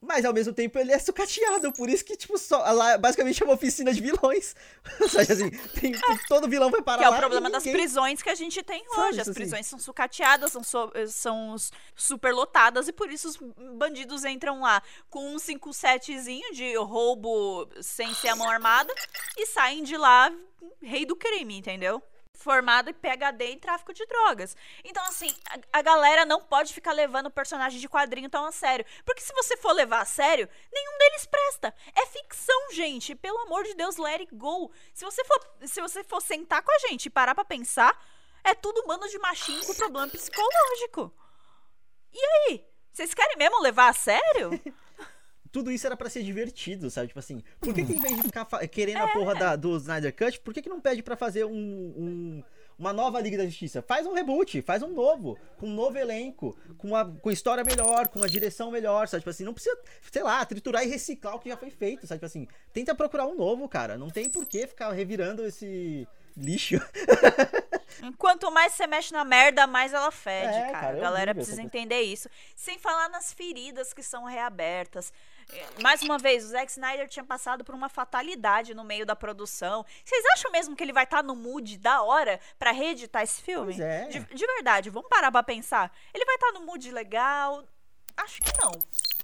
[0.00, 3.44] Mas ao mesmo tempo ele é sucateado, por isso que, tipo, só, lá basicamente é
[3.44, 4.54] uma oficina de vilões.
[5.00, 5.92] Ou seja, assim, tem-
[6.28, 8.62] todo vilão vai parar Que é o problema e das ninguém- prisões que a gente
[8.62, 9.20] tem hoje.
[9.20, 9.34] As assim.
[9.34, 13.36] prisões são sucateadas, são, so- são s- superlotadas e por isso os
[13.76, 14.80] bandidos entram lá
[15.10, 18.94] com um 57zinho de roubo sem ser a mão armada
[19.36, 20.32] e saem de lá
[20.80, 22.00] rei do crime, entendeu?
[22.38, 24.56] Formado em PHD em tráfico de drogas.
[24.84, 28.52] Então, assim, a, a galera não pode ficar levando o personagem de quadrinho tão a
[28.52, 28.86] sério.
[29.04, 31.74] Porque se você for levar a sério, nenhum deles presta.
[31.96, 33.16] É ficção, gente.
[33.16, 34.70] Pelo amor de Deus, let it go.
[34.94, 38.00] Se você for, se você for sentar com a gente e parar pra pensar,
[38.44, 41.12] é tudo mano de machinho com problema psicológico.
[42.12, 42.64] E aí?
[42.92, 44.50] Vocês querem mesmo levar a sério?
[45.50, 47.08] Tudo isso era pra ser divertido, sabe?
[47.08, 49.02] Tipo assim, por que, que em vez de ficar querendo É.
[49.02, 52.42] a porra da- do Snyder Cut, por que, que não pede pra fazer um, um,
[52.78, 53.82] uma nova Liga da Justiça.
[53.82, 58.08] Faz um reboot, faz um novo, com um novo elenco, com uma com história melhor,
[58.08, 59.22] com uma direção melhor, sabe?
[59.22, 59.76] Tipo assim, não precisa,
[60.12, 62.18] sei lá, triturar e reciclar o que já foi feito, sabe?
[62.18, 63.96] Tipo assim, tenta procurar um novo, cara.
[63.98, 66.06] Não tem por que ficar revirando esse
[66.36, 66.76] lixo.
[68.16, 70.72] Quanto mais você mexe na merda, mais ela fede, É, cara.
[70.72, 72.28] cara, é A galera horrível precisa entender isso.
[72.54, 75.12] Sem falar nas feridas que são reabertas.
[75.80, 79.84] Mais uma vez, o Zack Snyder tinha passado por uma fatalidade no meio da produção.
[80.04, 83.72] Vocês acham mesmo que ele vai estar no mood da hora pra reeditar esse filme?
[83.74, 84.08] Pois é.
[84.08, 85.92] De, de verdade, vamos parar pra pensar.
[86.12, 87.64] Ele vai estar no mood legal?
[88.16, 88.72] Acho que não.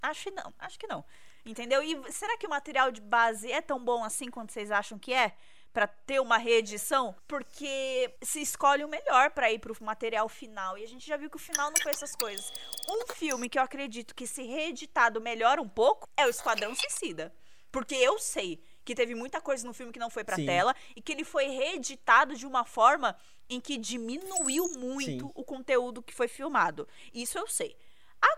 [0.03, 0.55] Acho que não.
[0.59, 1.05] Acho que não.
[1.45, 1.83] Entendeu?
[1.83, 5.13] E será que o material de base é tão bom assim quanto vocês acham que
[5.13, 5.35] é?
[5.75, 7.17] Pra ter uma reedição?
[7.27, 10.79] Porque se escolhe o melhor pra ir pro material final.
[10.79, 12.53] E a gente já viu que o final não foi essas coisas.
[12.89, 17.35] Um filme que eu acredito que se reeditado melhora um pouco é o Esquadrão Suicida.
[17.73, 20.47] Porque eu sei que teve muita coisa no filme que não foi pra Sim.
[20.47, 23.17] tela e que ele foi reeditado de uma forma
[23.51, 25.33] em que diminuiu muito Sim.
[25.35, 26.87] o conteúdo que foi filmado.
[27.13, 27.77] Isso eu sei.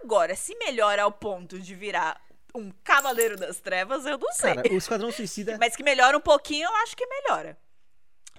[0.01, 2.19] Agora, se melhora ao ponto de virar
[2.57, 4.55] um Cavaleiro das Trevas, eu não sei.
[4.55, 5.57] Cara, o Esquadrão Suicida.
[5.59, 7.57] Mas que melhora um pouquinho, eu acho que melhora.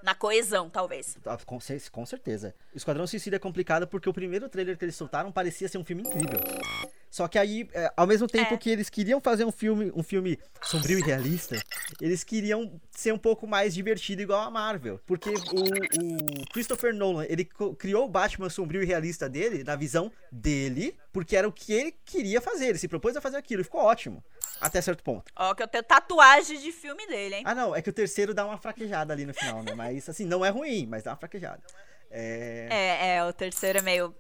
[0.04, 1.18] Na coesão, talvez.
[1.26, 1.58] Ah, Com,
[1.92, 2.56] com certeza.
[2.74, 5.84] O Esquadrão Suicida é complicado porque o primeiro trailer que eles soltaram parecia ser um
[5.84, 6.40] filme incrível.
[7.10, 8.58] Só que aí, é, ao mesmo tempo É.
[8.58, 11.58] que eles queriam fazer um filme, um filme sombrio e realista,
[12.02, 15.00] eles queriam ser um pouco mais divertido igual a Marvel.
[15.06, 17.46] Porque o, o Christopher Nolan, ele
[17.78, 21.96] criou o Batman sombrio e realista dele, na visão dele, porque era o que ele
[22.06, 22.68] queria fazer.
[22.68, 24.24] Ele se propôs a fazer aquilo e ficou ótimo.
[24.60, 25.32] Até certo ponto.
[25.36, 27.44] Ó, que eu tenho tatuagem de filme dele, hein?
[27.46, 29.74] Ah, não, é que o terceiro dá uma fraquejada ali no final, né?
[29.76, 31.62] Mas assim, não é ruim, mas dá uma fraquejada.
[32.10, 32.68] É.
[32.72, 34.16] É, é, o terceiro é meio.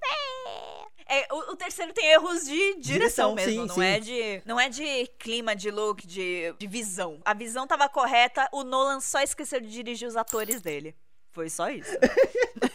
[1.10, 3.84] É, o, o terceiro tem erros de direção, Direção, mesmo, sim, não sim.
[3.84, 7.20] é de não é de clima, de look, de, de visão.
[7.24, 10.96] A visão tava correta, o Nolan só esqueceu de dirigir os atores dele.
[11.32, 11.92] Foi só isso.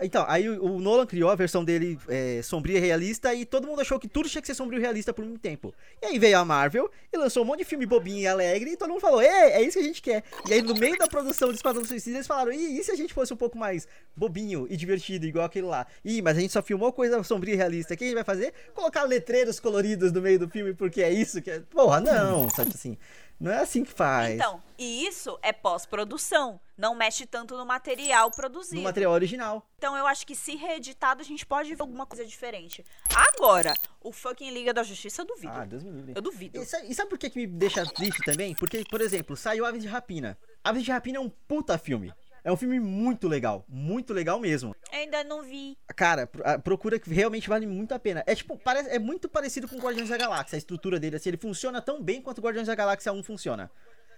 [0.00, 3.80] Então, aí o, Nolan criou a versão dele é, sombria e realista e todo mundo
[3.80, 5.74] achou que tudo tinha que ser sombrio e realista por muito tempo.
[6.02, 8.76] E aí veio a Marvel e lançou um monte de filme bobinho e alegre e
[8.76, 10.24] todo mundo falou, é, é isso que a gente quer.
[10.48, 12.96] E aí no meio da produção do Esquadrão Suicida eles falaram, e, e se a
[12.96, 15.86] gente fosse um pouco mais bobinho e divertido igual aquele lá?
[16.04, 17.94] Ih, mas a gente só filmou coisa sombria e realista.
[17.94, 18.52] O que a gente vai fazer?
[18.74, 21.60] Colocar letreiros coloridos no meio do filme porque é isso que é...
[21.60, 22.96] Porra, não, sabe assim...
[23.40, 24.34] Não é assim que faz.
[24.34, 26.60] Então, e isso é pós-produção.
[26.76, 28.76] Não mexe tanto no material produzido.
[28.76, 29.66] no material original.
[29.78, 32.84] Então eu acho que se reeditado a gente pode ver alguma coisa diferente.
[33.14, 35.54] Agora, o fucking Liga da Justiça eu duvido.
[35.54, 36.12] Ah, Deus me livre.
[36.14, 36.60] Eu duvido.
[36.60, 38.54] E sabe, e sabe por que, que me deixa triste também?
[38.54, 40.38] Porque, por exemplo, saiu Aves de Rapina.
[40.62, 42.12] Aves de Rapina é um puta filme.
[42.42, 43.64] É um filme muito legal.
[43.68, 44.74] Muito legal mesmo.
[44.92, 45.76] Ainda não vi.
[45.94, 46.26] Cara,
[46.62, 48.22] procura que realmente vale muito a pena.
[48.26, 51.16] É tipo, parece, é muito parecido com Guardiões da Galáxia, a estrutura dele.
[51.16, 53.70] Assim, ele funciona tão bem quanto Guardiões da Galáxia 1 funciona.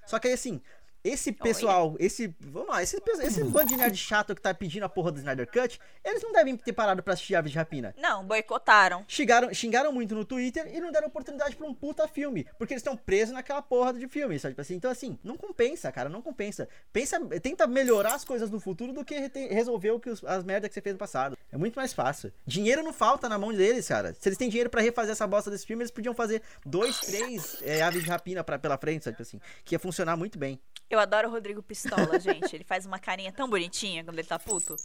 [0.07, 0.61] Só que aí, assim,
[1.05, 2.35] esse pessoal, esse.
[2.41, 5.47] Vamos lá, esse, esse bando de nerd chato que tá pedindo a porra do Snyder
[5.51, 7.95] Cut, eles não devem ter parado pra assistir Aves de Rapina.
[7.99, 9.05] Não, boicotaram.
[9.09, 12.47] Xingaram, xingaram muito no Twitter e não deram oportunidade pra um puta filme.
[12.59, 14.53] Porque eles estão presos naquela porra de filme, sabe?
[14.53, 16.69] Tipo assim, então, assim, não compensa, cara, não compensa.
[16.93, 19.15] Pensa, tenta melhorar as coisas no futuro do que
[19.51, 21.37] resolver o que os- as merdas que você fez no passado.
[21.51, 22.33] É muito mais fácil.
[22.47, 24.15] Dinheiro não falta na mão deles, cara.
[24.19, 27.59] Se eles têm dinheiro pra refazer essa bosta desse filme, eles podiam fazer dois, três
[27.63, 29.17] é, aves de rapina pra, pela frente, sabe?
[29.17, 30.61] Tipo assim, que ia funcionar muito bem.
[30.93, 32.55] Eu adoro o Rodrigo Pistola, gente.
[32.55, 34.77] Ele faz uma carinha tão bonitinha quando ele tá puto.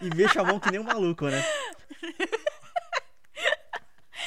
[0.00, 1.40] E mexa a mão que nem um maluco, né?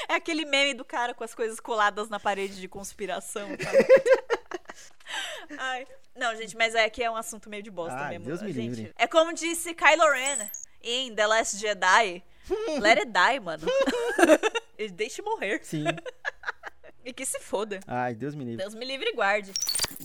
[0.08, 3.88] É aquele meme do cara com as coisas coladas na parede de conspiração, sabe?
[5.58, 5.86] Ai.
[6.16, 8.26] Não, gente, mas é que é um assunto meio de bosta Ai, mesmo.
[8.26, 8.76] Deus me gente.
[8.76, 8.94] livre.
[8.98, 10.50] É como disse Kylo Ren
[10.82, 12.24] em The Last Jedi.
[12.80, 13.68] Let it die, mano.
[14.80, 15.60] Ele Deixe morrer.
[15.64, 15.84] Sim.
[17.04, 17.82] E que se foda.
[17.86, 18.58] Ai, Deus me livre.
[18.58, 19.52] Deus me livre e guarde.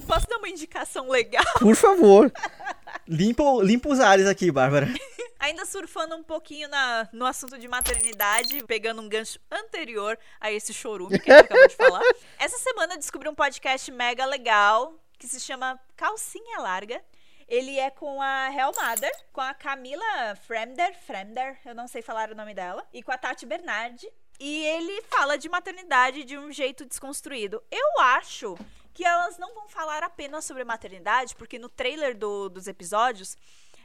[0.07, 1.45] Posso dar uma indicação legal?
[1.59, 2.33] Por favor.
[3.07, 4.87] Limpa, limpa os ares aqui, Bárbara.
[5.41, 10.75] Ainda surfando um pouquinho na, no assunto de maternidade, pegando um gancho anterior a esse
[10.75, 12.03] chorume que a gente acabou de falar.
[12.38, 17.03] Essa semana eu descobri um podcast mega legal que se chama Calcinha Larga.
[17.47, 22.31] Ele é com a Hel Mother, com a Camila Fremder, Fremder, eu não sei falar
[22.31, 24.07] o nome dela, e com a Tati Bernardi.
[24.38, 27.62] E ele fala de maternidade de um jeito desconstruído.
[27.71, 28.57] Eu acho
[28.98, 33.38] que elas não vão falar apenas sobre maternidade, porque no trailer do- dos episódios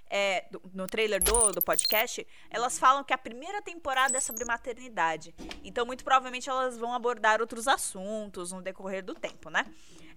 [0.10, 4.44] é, do- no trailer do, do podcast, elas falam que a primeira temporada é sobre
[4.44, 5.34] maternidade.
[5.64, 9.66] Então, muito provavelmente, elas vão abordar outros assuntos no decorrer do tempo, né?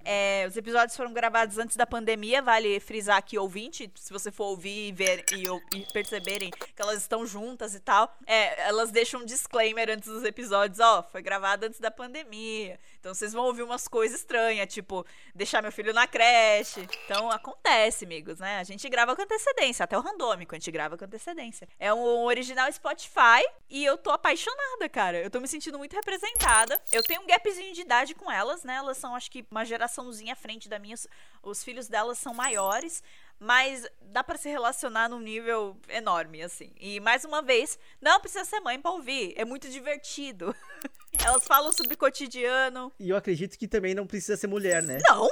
[0.09, 4.45] É, os episódios foram gravados antes da pandemia, vale frisar aqui, ouvinte, se você for
[4.45, 9.23] ouvir e ver e, e perceberem que elas estão juntas e tal, é, elas deixam
[9.23, 12.79] um disclaimer antes dos episódios, ó, foi gravado antes da pandemia.
[13.01, 16.89] Então vocês vão ouvir umas coisas estranhas, tipo, deixar meu filho na creche.
[17.05, 18.59] Então acontece, amigos, né?
[18.59, 21.69] A gente grava com antecedência, até o randômico a gente grava com antecedência.
[21.79, 25.19] É um original Spotify e eu tô apaixonada, cara.
[25.19, 26.81] Eu tô me sentindo muito representada.
[26.93, 28.75] Eu tenho um gapzinho de idade com elas, né?
[28.75, 29.65] Elas são, acho que, uma
[29.97, 30.95] geraçãozinha à frente da minha.
[30.95, 31.09] Os-
[31.43, 33.03] Os filhos delas são maiores.
[33.39, 36.73] Mas dá pra se relacionar num nível enorme, assim.
[36.81, 39.35] E mais uma vez, não precisa ser mãe pra ouvir.
[39.37, 40.57] É muito divertido.
[41.23, 42.91] Elas falam sobre cotidiano.
[42.99, 44.99] E eu acredito que também não precisa ser mulher, né?
[45.07, 45.29] Não!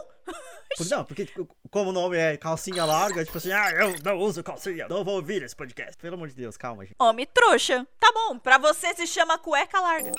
[0.77, 4.17] Por- Não, porque tipo, como o nome é calcinha larga, tipo assim, ah, eu não
[4.19, 5.97] uso calcinha, não vou ouvir esse podcast.
[5.97, 6.95] Pelo amor de Deus, calma, gente.
[7.01, 7.85] Homem trouxa.
[7.99, 10.13] Tá bom, pra você se chama cueca larga.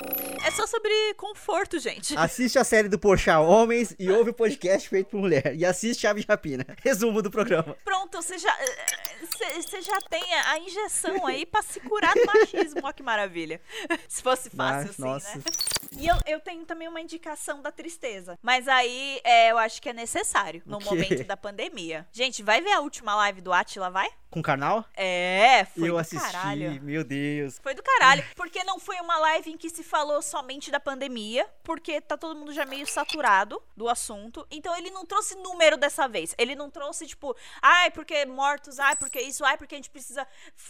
[0.44, 2.14] É só sobre conforto, gente.
[2.14, 5.56] Assiste a série do Porchat Homens e ouve o podcast feito por mulher.
[5.56, 6.66] E assiste Ave Rapina.
[6.84, 7.74] Resumo do programa.
[7.82, 8.54] Pronto, você já,
[9.22, 12.80] você você já tem a injeção aí pra se curar do machismo.
[12.84, 13.62] Olha que maravilha.
[14.08, 15.38] Se fosse fácil, Mas, assim, nossa.
[15.38, 15.44] né?
[15.98, 18.38] E eu, eu tenho também uma indicação da tristeza.
[18.42, 22.08] Mas aí é, eu acho que é necessário no momento da pandemia.
[22.12, 24.08] Gente, vai ver a última live do Atila, vai?
[24.28, 24.84] Com carnal?
[24.96, 26.82] É, foi eu do assisti, caralho.
[26.82, 27.60] meu Deus.
[27.62, 28.24] Foi do caralho.
[28.34, 32.36] Porque não foi uma live em que se falou somente da pandemia, porque tá todo
[32.36, 34.44] mundo já meio saturado do assunto.
[34.50, 36.34] Então ele não trouxe número dessa vez.
[36.36, 40.26] Ele não trouxe, tipo, ai, porque mortos, ai, porque isso, ai, porque a gente precisa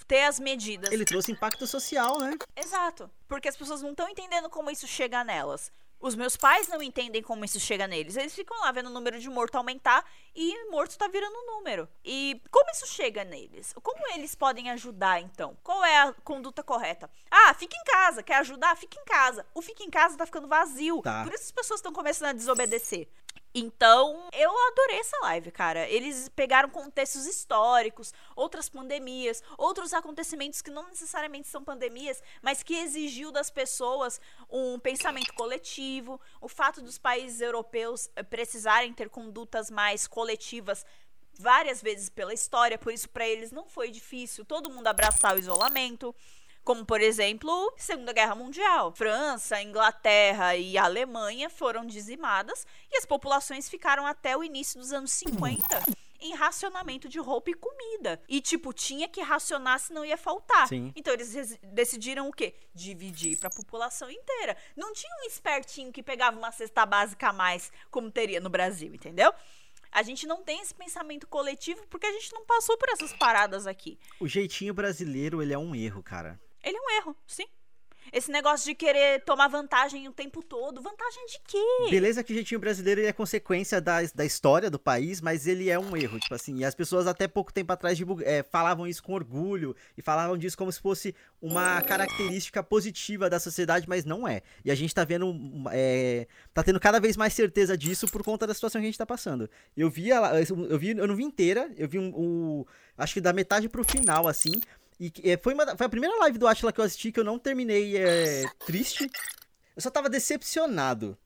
[0.07, 0.93] ter as medidas.
[0.93, 2.33] Ele trouxe impacto social, né?
[2.55, 3.11] Exato.
[3.27, 5.73] Porque as pessoas não estão entendendo como isso chega nelas.
[6.01, 8.17] Os meus pais não entendem como isso chega neles.
[8.17, 10.05] Eles ficam lá vendo o número de morto aumentar
[10.35, 11.89] e morto tá virando número.
[12.05, 13.75] E como isso chega neles?
[13.83, 15.57] Como eles podem ajudar, então?
[15.63, 17.11] Qual é a conduta correta?
[17.31, 18.23] Ah, fica em casa.
[18.23, 18.77] Quer ajudar?
[18.77, 19.47] Fica em casa.
[19.55, 21.01] O fica em casa tá ficando vazio.
[21.03, 21.25] Tá.
[21.25, 23.09] Por isso as pessoas estão começando a desobedecer.
[23.59, 25.89] Então, eu adorei essa live, cara.
[25.89, 32.75] Eles pegaram contextos históricos, outras pandemias, outros acontecimentos que não necessariamente são pandemias, mas que
[32.75, 39.71] exigiu das pessoas um pensamento coletivo, o fato dos países europeus eh, precisarem ter condutas
[39.71, 40.85] mais coletivas
[41.39, 45.39] várias vezes pela história, por isso para eles não foi difícil todo mundo abraçar o
[45.39, 46.15] isolamento.
[46.67, 48.91] Como, por exemplo, Segunda Guerra Mundial.
[48.91, 55.13] França, Inglaterra e Alemanha foram dizimadas e as populações ficaram até o início dos anos
[55.13, 55.63] 50
[56.21, 58.21] em racionamento de roupa e comida.
[58.29, 60.67] E, tipo, tinha que racionar senão ia faltar.
[60.67, 60.93] Sim.
[60.97, 62.53] Então eles decidiram o quê?
[62.75, 64.57] Dividir para a população inteira.
[64.75, 68.93] Não tinha um espertinho que pegava uma cesta básica a mais, como teria no Brasil,
[68.93, 69.33] entendeu?
[69.93, 73.69] A gente não tem esse pensamento coletivo porque a gente não passou por essas paradas
[73.69, 73.97] aqui.
[74.19, 76.45] O jeitinho brasileiro, ele é um erro, cara.
[76.67, 77.47] Ele é um erro, sim.
[78.13, 80.81] Esse negócio de querer tomar vantagem o tempo todo.
[80.81, 81.91] Vantagem de quê?
[81.91, 85.79] Beleza que o jeitinho brasileiro é consequência da, da história do país, mas ele é
[85.79, 89.13] um erro, tipo assim, e as pessoas até pouco tempo atrás é, falavam isso com
[89.13, 94.43] orgulho, e falavam disso como se fosse uma característica positiva da sociedade, mas não é.
[94.65, 95.35] E a gente tá vendo,
[95.73, 98.99] é, tá tendo cada vez mais certeza disso por conta da situação que a gente
[98.99, 99.51] tá passando.
[99.77, 102.65] Eu vi, ela, eu vi, eu não vi inteira, eu vi um,
[102.97, 104.61] acho que da metade pro final, assim,
[104.99, 107.25] e é, foi, uma, foi a primeira live do Atila que eu assisti que eu
[107.25, 109.11] não terminei é, triste.
[109.75, 111.17] Eu só tava decepcionado.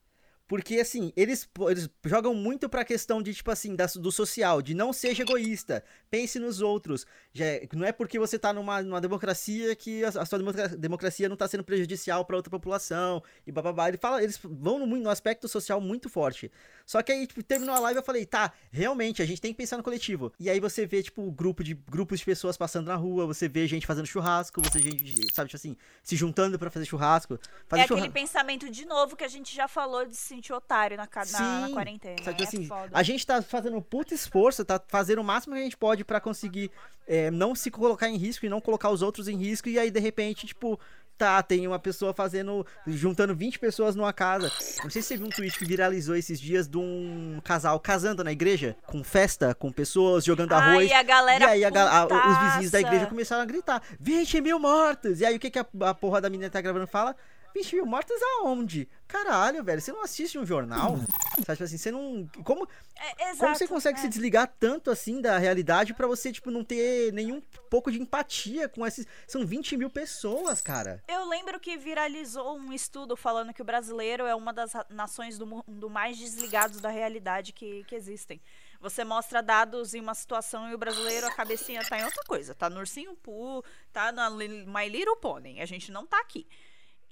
[0.50, 4.74] Porque, assim, eles, eles jogam muito pra questão de, tipo assim, da- do social, de
[4.74, 7.06] não seja egoísta, pense nos outros.
[7.32, 10.66] Já, é- não é porque você tá numa, numa democracia que a, a sua democra-
[10.66, 13.86] democracia não tá sendo prejudicial pra outra população, e bababá.
[13.90, 16.50] Ele fala, eles vão no, no aspecto social muito forte.
[16.84, 19.56] Só que aí, tipo, terminou a live eu falei, tá, realmente, a gente tem que
[19.58, 20.32] pensar no coletivo.
[20.40, 23.68] E aí você vê, tipo, grupo de, grupos de pessoas passando na rua, você vê
[23.68, 27.38] gente fazendo churrasco, você vê gente, sabe, tipo assim, se juntando pra fazer churrasco.
[27.68, 30.52] Fazer é aquele churra- pensamento de novo que a gente já falou de se sentir
[30.52, 32.16] otário na, na, na Sim, quarentena.
[32.24, 35.60] Sabe, é assim, a gente tá fazendo um puto esforço, tá fazendo o máximo que
[35.60, 36.70] a gente pode pra conseguir
[37.06, 39.90] é, não se colocar em risco e não colocar os outros em risco, e aí
[39.90, 40.80] de repente, tipo,
[41.18, 44.50] tá, tem uma pessoa fazendo, juntando 20 pessoas numa casa.
[44.82, 48.24] Não sei se você viu um tweet que viralizou esses dias de um casal casando
[48.24, 50.90] na igreja, com festa, com pessoas jogando arroz.
[50.90, 53.82] Ai, a galera E aí a ga- a- os vizinhos da igreja começaram a gritar:
[54.00, 55.20] 20 mil mortos!
[55.20, 57.14] E aí o que, que a, a porra da menina tá gravando fala?
[57.54, 58.88] 20 mil mortos aonde?
[59.06, 60.96] Caralho, velho, você não assiste um jornal?
[61.44, 62.28] Sabe, tipo assim, você não.
[62.44, 64.02] Como, É, exato, como você consegue é.
[64.02, 68.68] se desligar tanto assim da realidade pra você, tipo, não ter nenhum pouco de empatia
[68.68, 69.06] com esses.
[69.26, 71.02] São 20 mil pessoas, cara.
[71.08, 75.46] Eu lembro que viralizou um estudo falando que o brasileiro é uma das nações do
[75.46, 78.40] mundo mais desligados da realidade que, que existem.
[78.80, 82.54] Você mostra dados em uma situação e o brasileiro, a cabecinha tá em outra coisa.
[82.54, 85.60] Tá no Ursinho Poo, tá na My Little Pony.
[85.60, 86.46] A gente não tá aqui.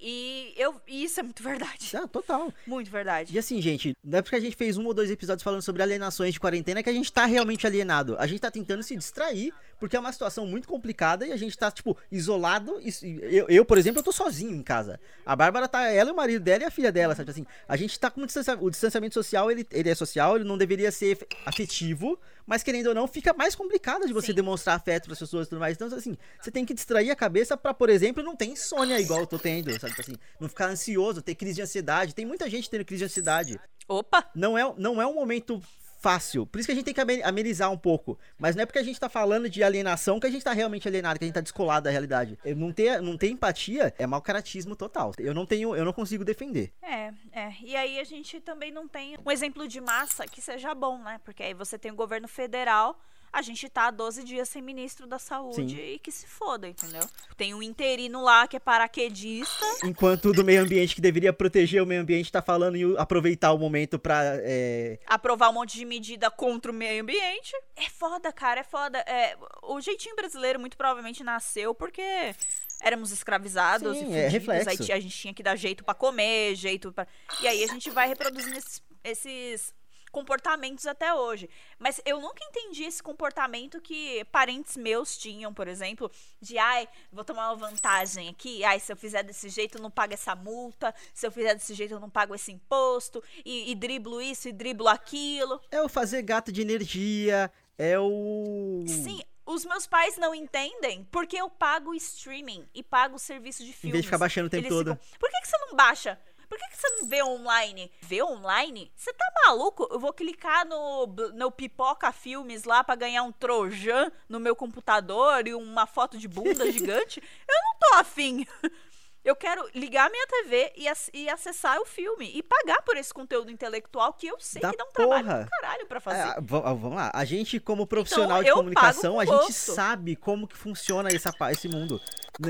[0.01, 1.97] E eu, e isso é muito verdade.
[1.97, 2.53] Ah, total.
[2.67, 3.35] Muito verdade.
[3.35, 5.83] E assim, gente, não é porque a gente fez um ou dois episódios falando sobre
[5.83, 8.17] alienações de quarentena que a gente tá realmente alienado.
[8.19, 11.57] A gente tá tentando se distrair, porque é uma situação muito complicada e a gente
[11.57, 12.81] tá, tipo, isolado.
[13.03, 14.99] Eu, eu, por exemplo, eu tô sozinho em casa.
[15.25, 17.31] A Bárbara tá, ela e o marido dela e a filha dela, sabe?
[17.31, 20.45] Assim, a gente tá com um distancia- o distanciamento social, ele, ele é social, ele
[20.45, 24.35] não deveria ser afetivo, mas querendo ou não, fica mais complicado de você Sim.
[24.35, 25.77] demonstrar afeto pras pessoas e tudo mais.
[25.77, 29.21] Então, assim, você tem que distrair a cabeça pra, por exemplo, não ter insônia igual
[29.21, 29.95] eu tô tendo, sabe?
[29.95, 32.15] Tipo Assim, não ficar ansioso, ter crise de ansiedade.
[32.15, 34.29] Tem muita gente tendo crise de ansiedade Opa!
[34.35, 35.61] não é, não é um momento
[35.99, 36.47] fácil.
[36.47, 38.19] Por isso que a gente tem que ame- amenizar um pouco.
[38.39, 40.87] Mas não é porque a gente tá falando de alienação que a gente tá realmente
[40.89, 42.39] alienado, que a gente tá descolado da realidade.
[42.57, 45.13] Não ter, não ter empatia é mau caratismo total.
[45.19, 46.73] Eu não tenho, eu não consigo defender.
[46.83, 47.53] É, é.
[47.63, 51.21] E aí a gente também não tem um exemplo de massa que seja bom, né?
[51.25, 52.99] Porque aí você tem o governo federal,
[53.33, 55.93] a gente tá há 12 dias sem ministro da saúde Sim.
[55.95, 57.03] e que se foda, entendeu?
[57.37, 59.65] Tem um interino lá que é paraquedista.
[59.85, 63.53] Enquanto o do meio ambiente que deveria proteger o meio ambiente tá falando em aproveitar
[63.53, 64.23] o momento pra.
[64.43, 67.53] é, aprovar um monte de medida contra o meio ambiente.
[67.77, 68.99] É foda, cara, é foda.
[69.01, 72.35] É, o jeitinho brasileiro muito provavelmente nasceu porque
[72.81, 74.83] éramos escravizados Sim, e é fudidos, reflexo.
[74.83, 77.07] aí a gente tinha que dar jeito pra comer, jeito pra...
[77.41, 79.75] E aí a gente vai reproduzindo esses, esses
[80.11, 81.49] comportamentos até hoje.
[81.79, 87.25] Mas eu nunca entendi esse comportamento que parentes meus tinham, por exemplo, de ai, vou
[87.25, 90.95] tomar uma vantagem aqui, ai, se eu fizer desse jeito eu não pago essa multa,
[91.15, 94.53] se eu fizer desse jeito eu não pago esse imposto, e, e driblo isso e
[94.53, 95.61] driblo aquilo.
[95.71, 98.85] É o fazer gato de energia, é o.
[98.87, 103.71] Sim, os meus pais não entendem porque eu pago streaming e pago o serviço de
[103.71, 103.93] Em filmes.
[103.93, 104.95] vez de ficar baixando o tempo Eles todo.
[104.97, 106.19] ficam, Por que, que você não baixa?
[106.49, 107.93] Por que, que você não vê online?
[108.01, 108.91] Vê online?
[108.97, 109.87] Você tá maluco?
[109.91, 115.47] Eu vou clicar no, no Pipoca Filmes lá pra ganhar um Trojan no meu computador
[115.47, 117.23] e uma foto de bunda gigante?
[117.47, 118.47] Eu não tô afim.
[119.29, 123.51] Eu quero ligar minha TV e, e acessar o filme e pagar por esse conteúdo
[123.51, 125.45] intelectual que eu sei Da que dá um trabalho porra.
[125.45, 126.39] do caralho pra fazer.
[126.39, 127.11] É, vamos lá.
[127.13, 129.53] A gente, como profissional de eu pago comunicação, com a gente gosto.
[129.75, 132.01] sabe como que funciona essa, esse mundo.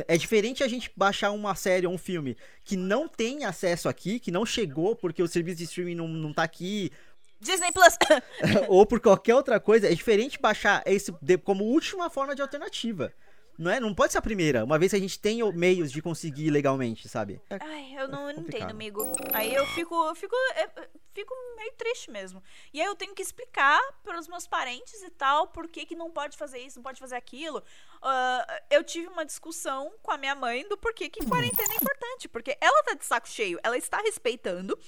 [0.06, 4.20] É diferente a gente baixar uma série ou um filme que não tem acesso aqui,
[4.20, 6.92] que não chegou porque o serviço de streaming não, não tá aqui,
[7.40, 7.96] Disney Plus.
[8.68, 9.88] ou por qualquer outra coisa.
[9.88, 13.12] É diferente baixar esse de- como última forma de alternativa.
[13.58, 13.80] Não é?
[13.80, 17.08] Não pode ser a primeira, uma vez que a gente tem meios de conseguir legalmente,
[17.08, 17.42] sabe?
[17.50, 19.02] É- Ai, eu não, eu não entendo, amigo.
[19.32, 22.40] Aí eu fico, eu fico, eu fico meio triste mesmo.
[22.72, 25.96] E aí eu tenho que explicar para os meus parentes e tal por que, que
[25.96, 27.60] não pode fazer isso, não pode fazer aquilo.
[28.00, 32.28] Ah, eu tive uma discussão com a minha mãe do porquê que quarentena é importante.
[32.28, 34.78] Porque ela tá de saco cheio, ela está respeitando,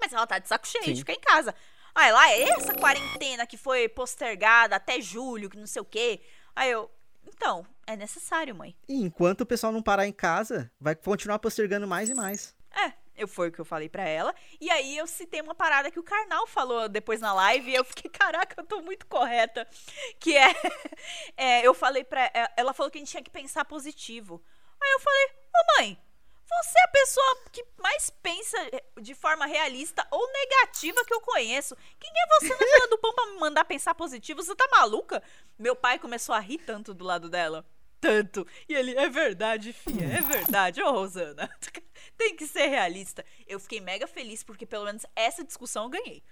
[0.00, 0.92] mas ela tá de saco cheio Sim.
[0.92, 1.54] de ficar em casa.
[1.94, 6.20] Aí lá, é essa quarentena que foi postergada até julho, que não sei o quê.
[6.56, 6.90] Aí eu,
[7.26, 8.76] então, é necessário, mãe.
[8.88, 12.54] E enquanto o pessoal não parar em casa, vai continuar postergando mais e mais.
[12.70, 14.34] É, eu foi o que eu falei pra ela.
[14.60, 17.84] E aí eu citei uma parada que o Karnal falou depois na live e eu
[17.84, 19.66] fiquei, caraca, eu tô muito correta.
[20.18, 20.54] Que é,
[21.36, 24.42] é, eu falei pra é, ela falou que a gente tinha que pensar positivo.
[24.80, 25.98] Aí eu falei, ô mãe,
[26.48, 28.56] você é a pessoa que mais pensa
[29.00, 31.76] de forma realista ou negativa que eu conheço.
[31.98, 34.42] Quem é você na fila do pão pra me mandar pensar positivo?
[34.42, 35.22] Você tá maluca?
[35.58, 37.64] Meu pai começou a rir tanto do lado dela.
[38.00, 38.44] Tanto.
[38.68, 40.82] E ele, é verdade, filha, é verdade.
[40.82, 41.48] Ô, Rosana,
[42.18, 43.24] tem que ser realista.
[43.46, 46.22] Eu fiquei mega feliz porque pelo menos essa discussão eu ganhei.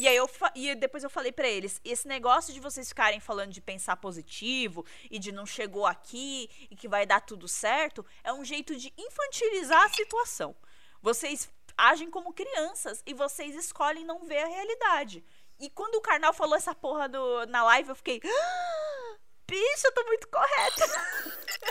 [0.00, 3.52] E aí eu e depois eu falei pra eles, esse negócio de vocês ficarem falando
[3.52, 8.32] de pensar positivo e de não chegou aqui e que vai dar tudo certo, é
[8.32, 10.56] um jeito de infantilizar a situação.
[11.02, 15.22] Vocês agem como crianças e vocês escolhem não ver a realidade.
[15.58, 18.22] E quando o Karnal falou essa porra do, na live, eu fiquei.
[18.24, 20.86] "Ah, Bicho, eu tô muito correta.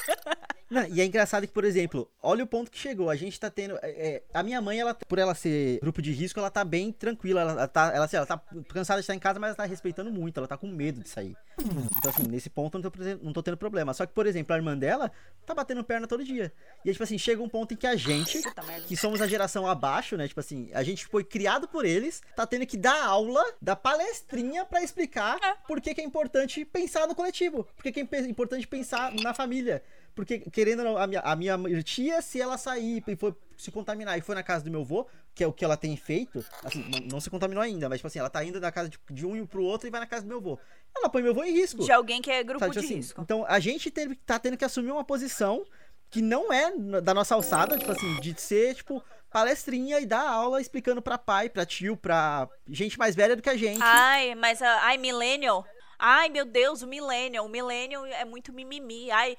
[0.69, 3.09] Não, e é engraçado que, por exemplo, olha o ponto que chegou.
[3.09, 3.77] A gente tá tendo.
[3.81, 6.91] é, é, a minha mãe, ela, por ela ser grupo de risco, ela tá bem
[6.91, 7.41] tranquila.
[7.41, 8.37] Ela, ela tá, ela, assim, ela tá
[8.69, 10.37] cansada de estar em casa, mas ela tá respeitando muito.
[10.39, 11.35] Ela tá com medo de sair.
[11.57, 13.93] Então, assim, nesse ponto eu não tô, não tô tendo problema.
[13.93, 15.11] Só que, por exemplo, a irmã dela
[15.45, 16.53] tá batendo perna todo dia.
[16.85, 18.39] E aí, tipo assim, chega um ponto em que a gente,
[18.87, 20.27] que somos a geração abaixo, né?
[20.27, 24.65] Tipo assim, a gente foi criado por eles, tá tendo que dar aula, dar palestrinha
[24.65, 25.55] pra explicar É.
[25.67, 27.63] por que, que é importante pensar no coletivo.
[27.75, 29.83] Por que, que é importante pensar na família.
[30.15, 33.71] Porque, querendo ou não, a minha, a minha tia, se ela sair e for se
[33.71, 35.05] contaminar e for na casa do meu avô,
[35.35, 38.07] que é o que ela tem feito, assim, não, não se contaminou ainda, mas, tipo
[38.07, 40.23] assim, ela tá indo da casa de, de um pro outro e vai na casa
[40.23, 40.59] do meu avô.
[40.95, 41.83] Ela põe meu avô em risco.
[41.83, 43.21] De alguém que é grupo Sabe, de tipo assim, risco.
[43.21, 45.65] Então a gente teve, tá tendo que assumir uma posição
[46.09, 50.59] que não é da nossa alçada, tipo assim, de ser, tipo, palestrinha e dar aula
[50.59, 53.81] explicando pra pai, pra tio, pra gente mais velha do que a gente.
[53.81, 55.65] Ai, mas a ai, millennial.
[56.01, 57.45] Ai, meu Deus, o Millennial.
[57.45, 59.11] O Millennial é muito mimimi.
[59.11, 59.37] Ai,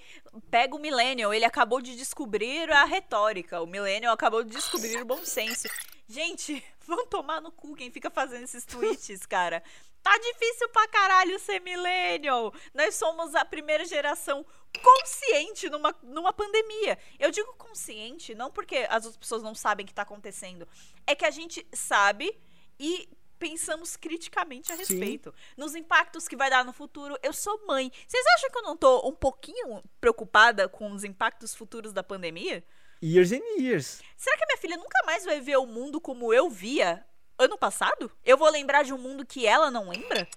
[0.50, 1.32] pega o Millennial.
[1.32, 3.62] Ele acabou de descobrir a retórica.
[3.62, 5.66] O Millennial acabou de descobrir o bom senso.
[6.06, 9.62] Gente, vão tomar no cu quem fica fazendo esses tweets, cara.
[10.02, 12.52] Tá difícil pra caralho ser millennial.
[12.74, 14.44] Nós somos a primeira geração
[14.82, 16.98] consciente numa, numa pandemia.
[17.18, 20.66] Eu digo consciente não porque as outras pessoas não sabem o que tá acontecendo.
[21.06, 22.38] É que a gente sabe
[22.78, 23.08] e
[23.40, 25.30] pensamos criticamente a respeito.
[25.30, 25.54] Sim.
[25.56, 27.18] Nos impactos que vai dar no futuro.
[27.22, 27.90] Eu sou mãe.
[28.06, 32.62] Vocês acham que eu não tô um pouquinho preocupada com os impactos futuros da pandemia?
[33.02, 34.02] Years and years.
[34.14, 37.04] Será que a minha filha nunca mais vai ver o mundo como eu via
[37.38, 38.12] ano passado?
[38.22, 40.28] Eu vou lembrar de um mundo que ela não lembra?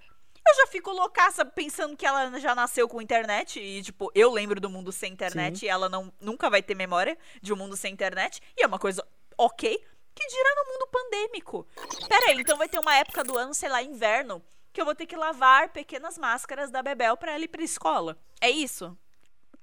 [0.48, 4.60] Eu já fico loucaça pensando que ela já nasceu com internet e, tipo, eu lembro
[4.60, 5.66] do mundo sem internet Sim.
[5.66, 8.42] e ela não, nunca vai ter memória de um mundo sem internet.
[8.58, 9.06] E é uma coisa
[9.38, 9.82] ok.
[10.16, 11.68] Que dirá no mundo pandêmico?
[12.08, 14.96] Pera aí, então vai ter uma época do ano, sei lá, inverno, que eu vou
[14.96, 18.18] ter que lavar pequenas máscaras da Bebel para ela ir pra escola.
[18.40, 18.98] É isso?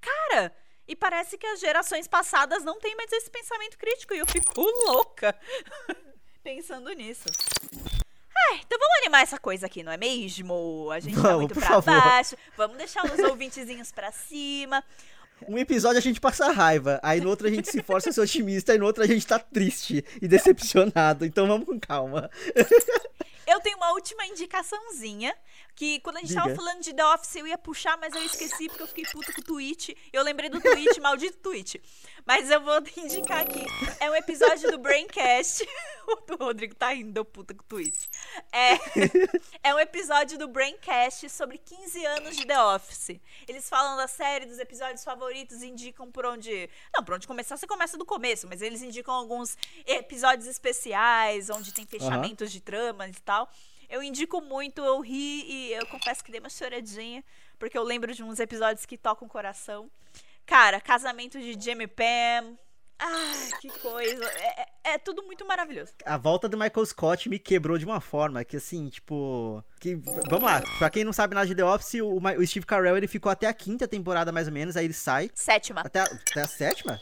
[0.01, 0.53] Cara,
[0.88, 4.61] e parece que as gerações passadas não têm mais esse pensamento crítico e eu fico
[4.86, 5.38] louca
[6.42, 7.28] pensando nisso.
[8.48, 10.90] Ai, então vamos animar essa coisa aqui, não é mesmo?
[10.90, 11.84] A gente tá vamos, tá muito pra favor.
[11.84, 12.36] baixo.
[12.57, 14.82] Vamos deixar os ouvintezinhos pra cima.
[15.49, 18.20] Um episódio a gente passa raiva, aí no outro a gente se força a ser
[18.20, 21.24] otimista, e no outro a gente tá triste e decepcionado.
[21.24, 22.30] Então vamos com calma.
[23.47, 25.34] Eu tenho uma última indicaçãozinha
[25.81, 26.43] que quando a gente Diga.
[26.43, 29.33] tava falando de The Office, eu ia puxar, mas eu esqueci porque eu fiquei puta
[29.33, 29.97] com o tweet.
[30.12, 31.81] Eu lembrei do tweet, maldito tweet.
[32.26, 33.64] Mas eu vou indicar aqui.
[33.99, 35.66] É um episódio do Braincast.
[36.07, 38.11] o Rodrigo tá rindo, puta com o tweet.
[38.53, 43.18] É, é um episódio do Braincast sobre 15 anos de The Office.
[43.49, 46.68] Eles falam da série, dos episódios favoritos, indicam por onde.
[46.95, 49.57] Não, por onde começar, você começa do começo, mas eles indicam alguns
[49.87, 52.53] episódios especiais, onde tem fechamentos uhum.
[52.53, 53.51] de tramas e tal.
[53.91, 57.24] Eu indico muito, eu ri e eu confesso que dei uma choradinha,
[57.59, 59.91] porque eu lembro de uns episódios que tocam o coração.
[60.47, 62.57] Cara, casamento de Jamie Pam.
[63.01, 64.24] Ah, que coisa.
[64.24, 65.93] É, é, é, tudo muito maravilhoso.
[66.05, 69.64] A volta do Michael Scott me quebrou de uma forma que, assim, tipo.
[69.80, 69.97] Que,
[70.28, 73.09] vamos lá, pra quem não sabe nada de The Office, o, o Steve Carell ele
[73.09, 75.30] ficou até a quinta temporada, mais ou menos, aí ele sai.
[75.34, 75.80] Sétima.
[75.80, 77.01] Até a, até a sétima?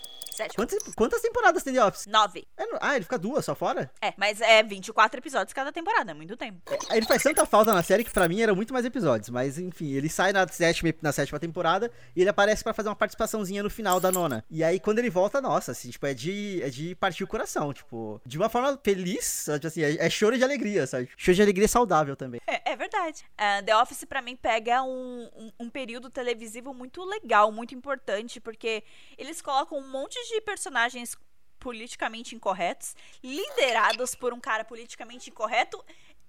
[0.55, 2.07] Quantas, quantas temporadas tem The Office?
[2.07, 2.47] Nove.
[2.57, 3.91] É, ah, ele fica duas só fora?
[4.01, 6.61] É, mas é 24 episódios cada temporada, é muito tempo.
[6.91, 9.31] É, ele faz tanta falta na série que pra mim era muito mais episódios.
[9.31, 12.97] Mas enfim, ele sai na sétima, na sétima temporada e ele aparece para fazer uma
[12.97, 14.45] participaçãozinha no final da nona.
[14.51, 17.73] E aí quando ele volta, nossa, assim, tipo, é de, é de partir o coração,
[17.73, 21.09] tipo, de uma forma feliz, tipo assim, é, é choro de alegria, sabe?
[21.17, 22.41] Choro de alegria saudável também.
[22.47, 23.25] É, é verdade.
[23.35, 28.41] Uh, The Office pra mim pega um, um, um período televisivo muito legal, muito importante,
[28.41, 28.83] porque
[29.17, 31.17] eles colocam um monte de personagens
[31.59, 35.85] politicamente incorretos, liderados por um cara politicamente incorreto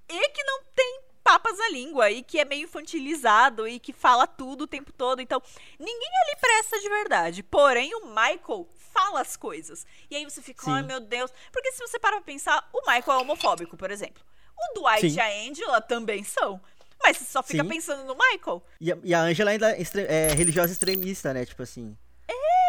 [0.08, 4.26] e que não tem papas na língua e que é meio infantilizado e que fala
[4.26, 5.22] tudo o tempo todo.
[5.22, 5.42] Então,
[5.78, 7.44] ninguém ali presta de verdade.
[7.44, 9.86] Porém, o Michael fala as coisas.
[10.10, 11.32] E aí você fica, ai meu Deus.
[11.52, 14.24] Porque se você para pra pensar, o Michael é homofóbico, por exemplo.
[14.58, 15.18] O Dwight Sim.
[15.18, 16.60] e a Angela também são.
[17.02, 17.70] Mas você só fica Sim.
[17.70, 18.64] pensando no Michael.
[18.82, 21.46] E a, e a Angela ainda é, é religiosa extremista, né?
[21.46, 21.96] Tipo assim.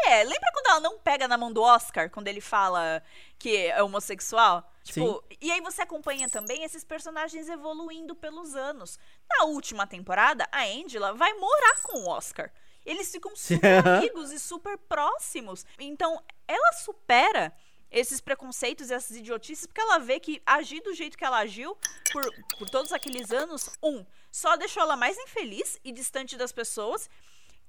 [0.06, 3.02] É, lembra quando ela não pega na mão do Oscar quando ele fala
[3.38, 4.68] que é homossexual?
[4.82, 5.36] Tipo, Sim.
[5.40, 8.98] e aí você acompanha também esses personagens evoluindo pelos anos.
[9.28, 12.50] Na última temporada, a Angela vai morar com o Oscar.
[12.84, 15.66] Eles ficam super amigos e super próximos.
[15.78, 17.52] Então, ela supera
[17.90, 21.76] esses preconceitos e essas idiotices, porque ela vê que agir do jeito que ela agiu
[22.12, 22.24] por,
[22.58, 27.10] por todos aqueles anos, um, só deixou ela mais infeliz e distante das pessoas,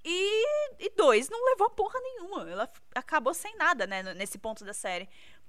[0.03, 2.49] e, e dois, não levou porra nenhuma.
[2.49, 5.07] Ela acabou sem nada, né, nesse ponto da série.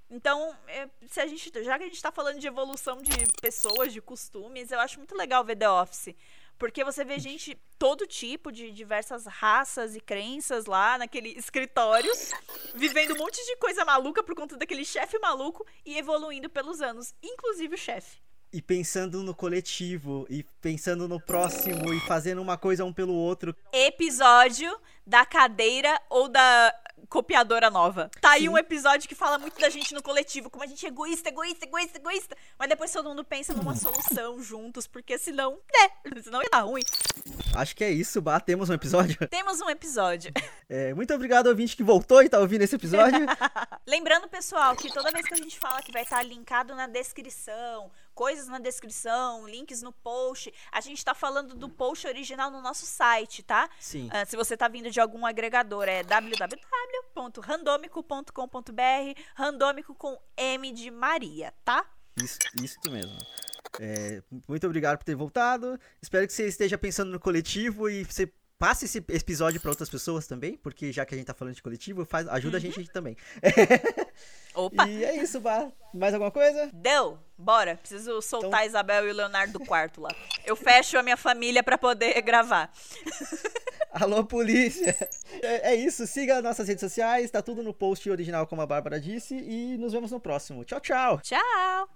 [0.09, 3.91] Então, é, se a gente, já que a gente tá falando de evolução de pessoas,
[3.91, 6.15] de costumes, eu acho muito legal ver The Office.
[6.57, 12.11] Porque você vê gente, todo tipo, de diversas raças e crenças lá naquele escritório,
[12.75, 17.13] vivendo um monte de coisa maluca por conta daquele chefe maluco e evoluindo pelos anos,
[17.23, 18.22] inclusive o chefe
[18.53, 23.55] e pensando no coletivo e pensando no próximo e fazendo uma coisa um pelo outro.
[23.73, 24.71] Episódio
[25.05, 26.71] da cadeira ou da
[27.09, 28.09] copiadora nova.
[28.19, 28.35] Tá Sim.
[28.35, 31.29] aí um episódio que fala muito da gente no coletivo, como a gente é egoísta,
[31.29, 32.37] egoísta, egoísta, egoísta.
[32.57, 36.21] Mas depois todo mundo pensa numa solução juntos, porque senão, né?
[36.21, 36.83] Senão ia dar ruim.
[37.55, 38.39] Acho que é isso, Bah.
[38.39, 39.17] Temos um episódio?
[39.29, 40.31] Temos um episódio.
[40.69, 43.19] É, muito obrigado, ouvinte, que voltou e tá ouvindo esse episódio.
[43.85, 46.87] Lembrando, pessoal, que toda vez que a gente fala que vai estar tá linkado na
[46.87, 52.61] descrição, coisas na descrição, links no post, a gente tá falando do post original no
[52.61, 53.69] nosso site, tá?
[53.79, 54.07] Sim.
[54.07, 56.03] Uh, se você tá vindo de algum agregador, é
[57.15, 61.83] www.randomico.com.br, randômico com M de Maria, tá?
[62.21, 63.17] Isso, isso mesmo.
[63.79, 65.79] É, muito obrigado por ter voltado.
[66.01, 70.27] Espero que você esteja pensando no coletivo e você passe esse episódio para outras pessoas
[70.27, 72.63] também, porque já que a gente tá falando de coletivo, faz, ajuda uhum.
[72.63, 73.17] a gente também.
[74.53, 74.87] Opa!
[74.87, 75.71] E é isso, Bah.
[75.93, 76.69] Mais alguma coisa?
[76.71, 77.19] Deu!
[77.37, 77.75] Bora!
[77.75, 78.59] Preciso soltar então...
[78.59, 80.09] a Isabel e o Leonardo do quarto lá.
[80.45, 82.71] Eu fecho a minha família para poder gravar.
[83.93, 84.95] Alô, polícia!
[85.41, 88.99] É, é, isso, siga nossas redes sociais, tá tudo no post original, como a Bárbara
[88.99, 90.65] disse, e nos vemos no próximo.
[90.65, 91.21] Tchau, tchau!
[91.21, 91.89] Tchau!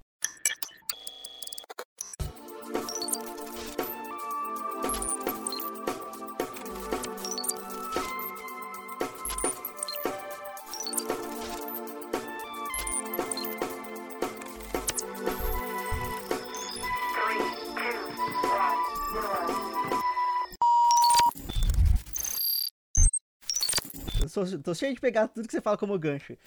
[24.38, 26.38] Tô, tô cheio de pegar tudo que você fala como gancho.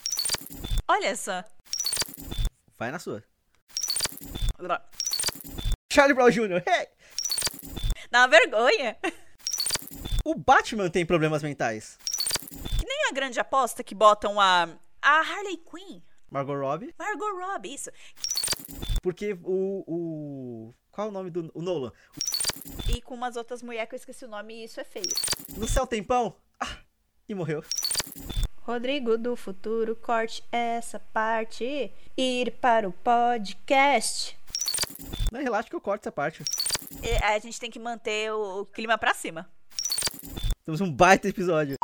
[0.87, 1.43] Olha só.
[2.79, 3.25] Vai na sua.
[5.93, 6.63] Charlie Brown Jr.
[6.67, 6.89] Hey!
[8.11, 8.97] Dá uma vergonha.
[10.25, 11.99] O Batman tem problemas mentais.
[12.79, 14.69] Que nem a grande aposta que botam a.
[15.03, 16.03] A Harley Quinn.
[16.31, 16.95] Margot Robbie.
[16.99, 17.91] Margot Robbie, isso.
[19.03, 19.85] Porque o.
[19.87, 20.75] o...
[20.91, 21.51] Qual é o nome do.
[21.55, 21.93] O Nolan?
[22.95, 25.07] E com umas outras mulheres que eu esqueci o nome e isso é feio.
[25.57, 26.37] No céu tempão?
[27.33, 27.63] E morreu.
[28.63, 31.93] Rodrigo do futuro, corte essa parte.
[32.17, 34.37] Ir para o podcast.
[35.33, 36.45] Não, relaxa que eu corto essa parte.
[37.03, 39.49] É, a gente tem que manter o clima pra cima.
[40.65, 41.77] Temos um baita episódio.